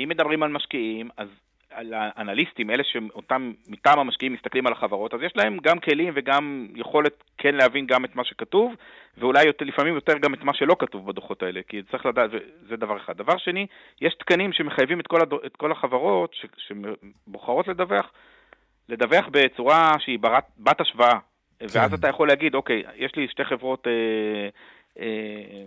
[0.03, 1.27] אם מדברים על משקיעים, אז
[1.71, 6.67] על האנליסטים, אלה שאותם מטעם המשקיעים מסתכלים על החברות, אז יש להם גם כלים וגם
[6.75, 8.73] יכולת כן להבין גם את מה שכתוב,
[9.17, 12.31] ואולי יותר, לפעמים יותר גם את מה שלא כתוב בדוחות האלה, כי צריך לדעת,
[12.69, 13.17] זה דבר אחד.
[13.17, 13.67] דבר שני,
[14.01, 18.11] יש תקנים שמחייבים את כל, הדו, את כל החברות ש, שבוחרות לדווח,
[18.89, 21.19] לדווח בצורה שהיא ברת, בת השוואה.
[21.59, 21.65] כן.
[21.73, 24.49] ואז אתה יכול להגיד, אוקיי, יש לי שתי חברות אה,
[24.99, 25.65] אה,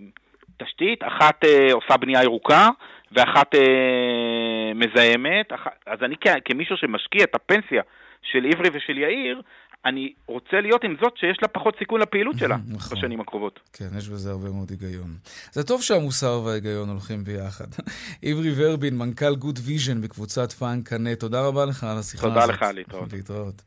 [0.62, 2.68] תשתית, אחת אה, עושה בנייה ירוקה
[3.12, 5.66] ואחת אה, מזהמת, אח...
[5.86, 6.26] אז אני כ...
[6.44, 7.82] כמישהו שמשקיע את הפנסיה
[8.22, 9.42] של עברי ושל יאיר,
[9.84, 12.98] אני רוצה להיות עם זאת שיש לה פחות סיכון לפעילות שלה נכון.
[12.98, 13.60] בשנים הקרובות.
[13.72, 15.16] כן, יש בזה הרבה מאוד היגיון.
[15.52, 17.66] זה טוב שהמוסר וההיגיון הולכים ביחד.
[18.24, 22.54] עברי ורבין, מנכ"ל Good Vision בקבוצת פאהן קנה, תודה רבה לך על השיחה תודה הזאת.
[22.54, 23.12] תודה לך, להתראות.
[23.16, 23.62] להתראות.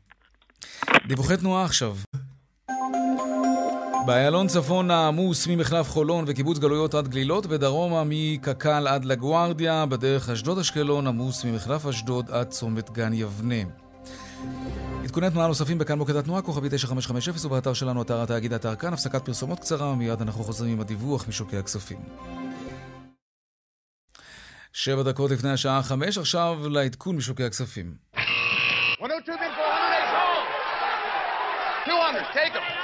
[1.06, 1.92] דיווחי תנועה עכשיו.
[4.06, 11.06] באיילון צפון העמוס ממחלף חולון וקיבוץ גלויות עד גלילות, ודרומה מקק"ל עד לגוארדיה, בדרך אשדוד-אשקלון
[11.06, 13.62] עמוס ממחלף אשדוד עד צומת גן יבנה.
[15.04, 19.24] עדכוני תנועה נוספים בכאן מוקד התנועה, כוכבית 9550 ובאתר שלנו, אתר התאגיד אתר כאן, הפסקת
[19.24, 21.98] פרסומות קצרה, ומיד אנחנו חוזרים עם הדיווח משוקי הכספים.
[24.72, 27.94] שבע דקות לפני השעה חמש, עכשיו לעדכון משוקי הכספים.
[29.00, 29.38] 102
[31.88, 32.77] 200, take them.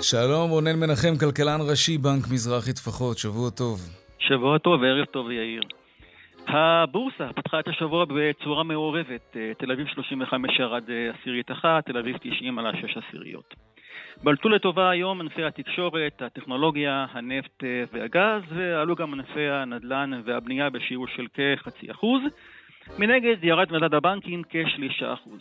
[0.00, 3.78] שלום, רונן מנחם, כלכלן ראשי, בנק מזרחי טפחות, שבוע טוב.
[4.18, 5.62] שבוע טוב וערב טוב, יאיר.
[6.46, 9.36] הבורסה פתחה את השבוע בצורה מעורבת.
[9.36, 13.54] אה, תל אביב 35 ירד אה, עשירית אחת, תל אביב 90 על השש עשיריות.
[14.22, 21.06] בלטו לטובה היום ענפי התקשורת, הטכנולוגיה, הנפט אה, והגז, ועלו גם ענפי הנדל"ן והבנייה בשיעור
[21.06, 22.22] של כחצי אחוז.
[22.98, 25.40] מנגד ירד מדד הבנקים כשלישה אחוז.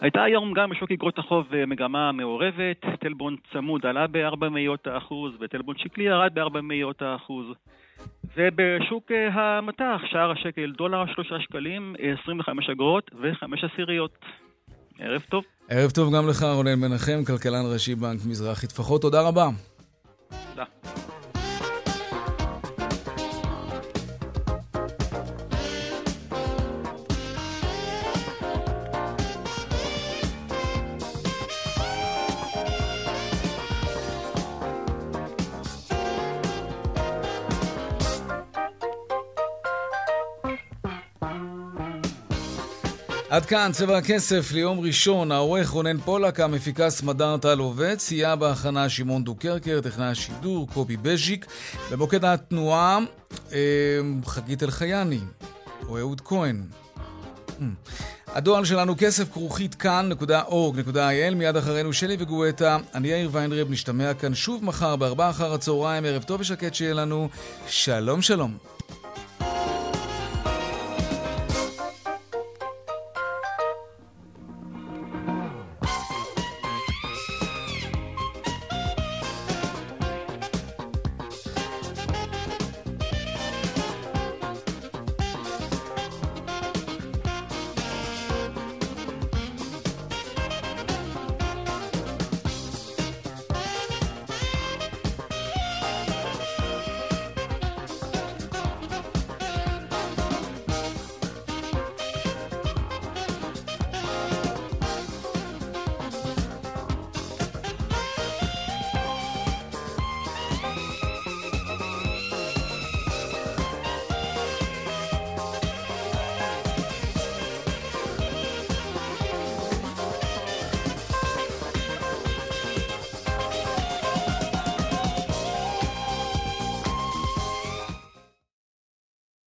[0.00, 5.32] הייתה היום גם בשוק אגרות החוב אה, מגמה מעורבת, טלבון צמוד עלה ב-4 מאיות האחוז
[5.40, 7.46] וטלבון שקלי ירד ב-4 מאיות האחוז.
[8.36, 14.18] ובשוק אה, המטח, שער השקל דולר 3 שקלים, 25 אגרות ו-5 עשיריות.
[14.98, 15.44] ערב טוב.
[15.68, 19.02] ערב טוב גם לך, רונן מנחם, כלכלן ראשי בנק מזרחי טפחות.
[19.02, 19.48] תודה רבה.
[20.50, 20.64] תודה.
[43.30, 48.88] עד כאן צבע הכסף ליום ראשון, העורך רונן פולק, המפיקה סמדר טל עובד, סייע בהכנה
[48.88, 51.46] שמעון דוקרקר, טכנאי השידור קובי בז'יק,
[51.90, 52.98] במוקד התנועה
[53.52, 53.58] אה,
[54.26, 55.18] חגית אלחייני,
[55.88, 56.62] או אהוד כהן.
[57.58, 57.62] Hmm.
[58.28, 62.76] הדואל שלנו כסף כרוכית כאן.org.il מיד אחרינו שלי וגואטה.
[62.94, 67.28] אני יאיר ויינרב, נשתמע כאן שוב מחר בארבעה אחר הצהריים, ערב טוב ושקט שיהיה לנו.
[67.66, 68.75] שלום שלום.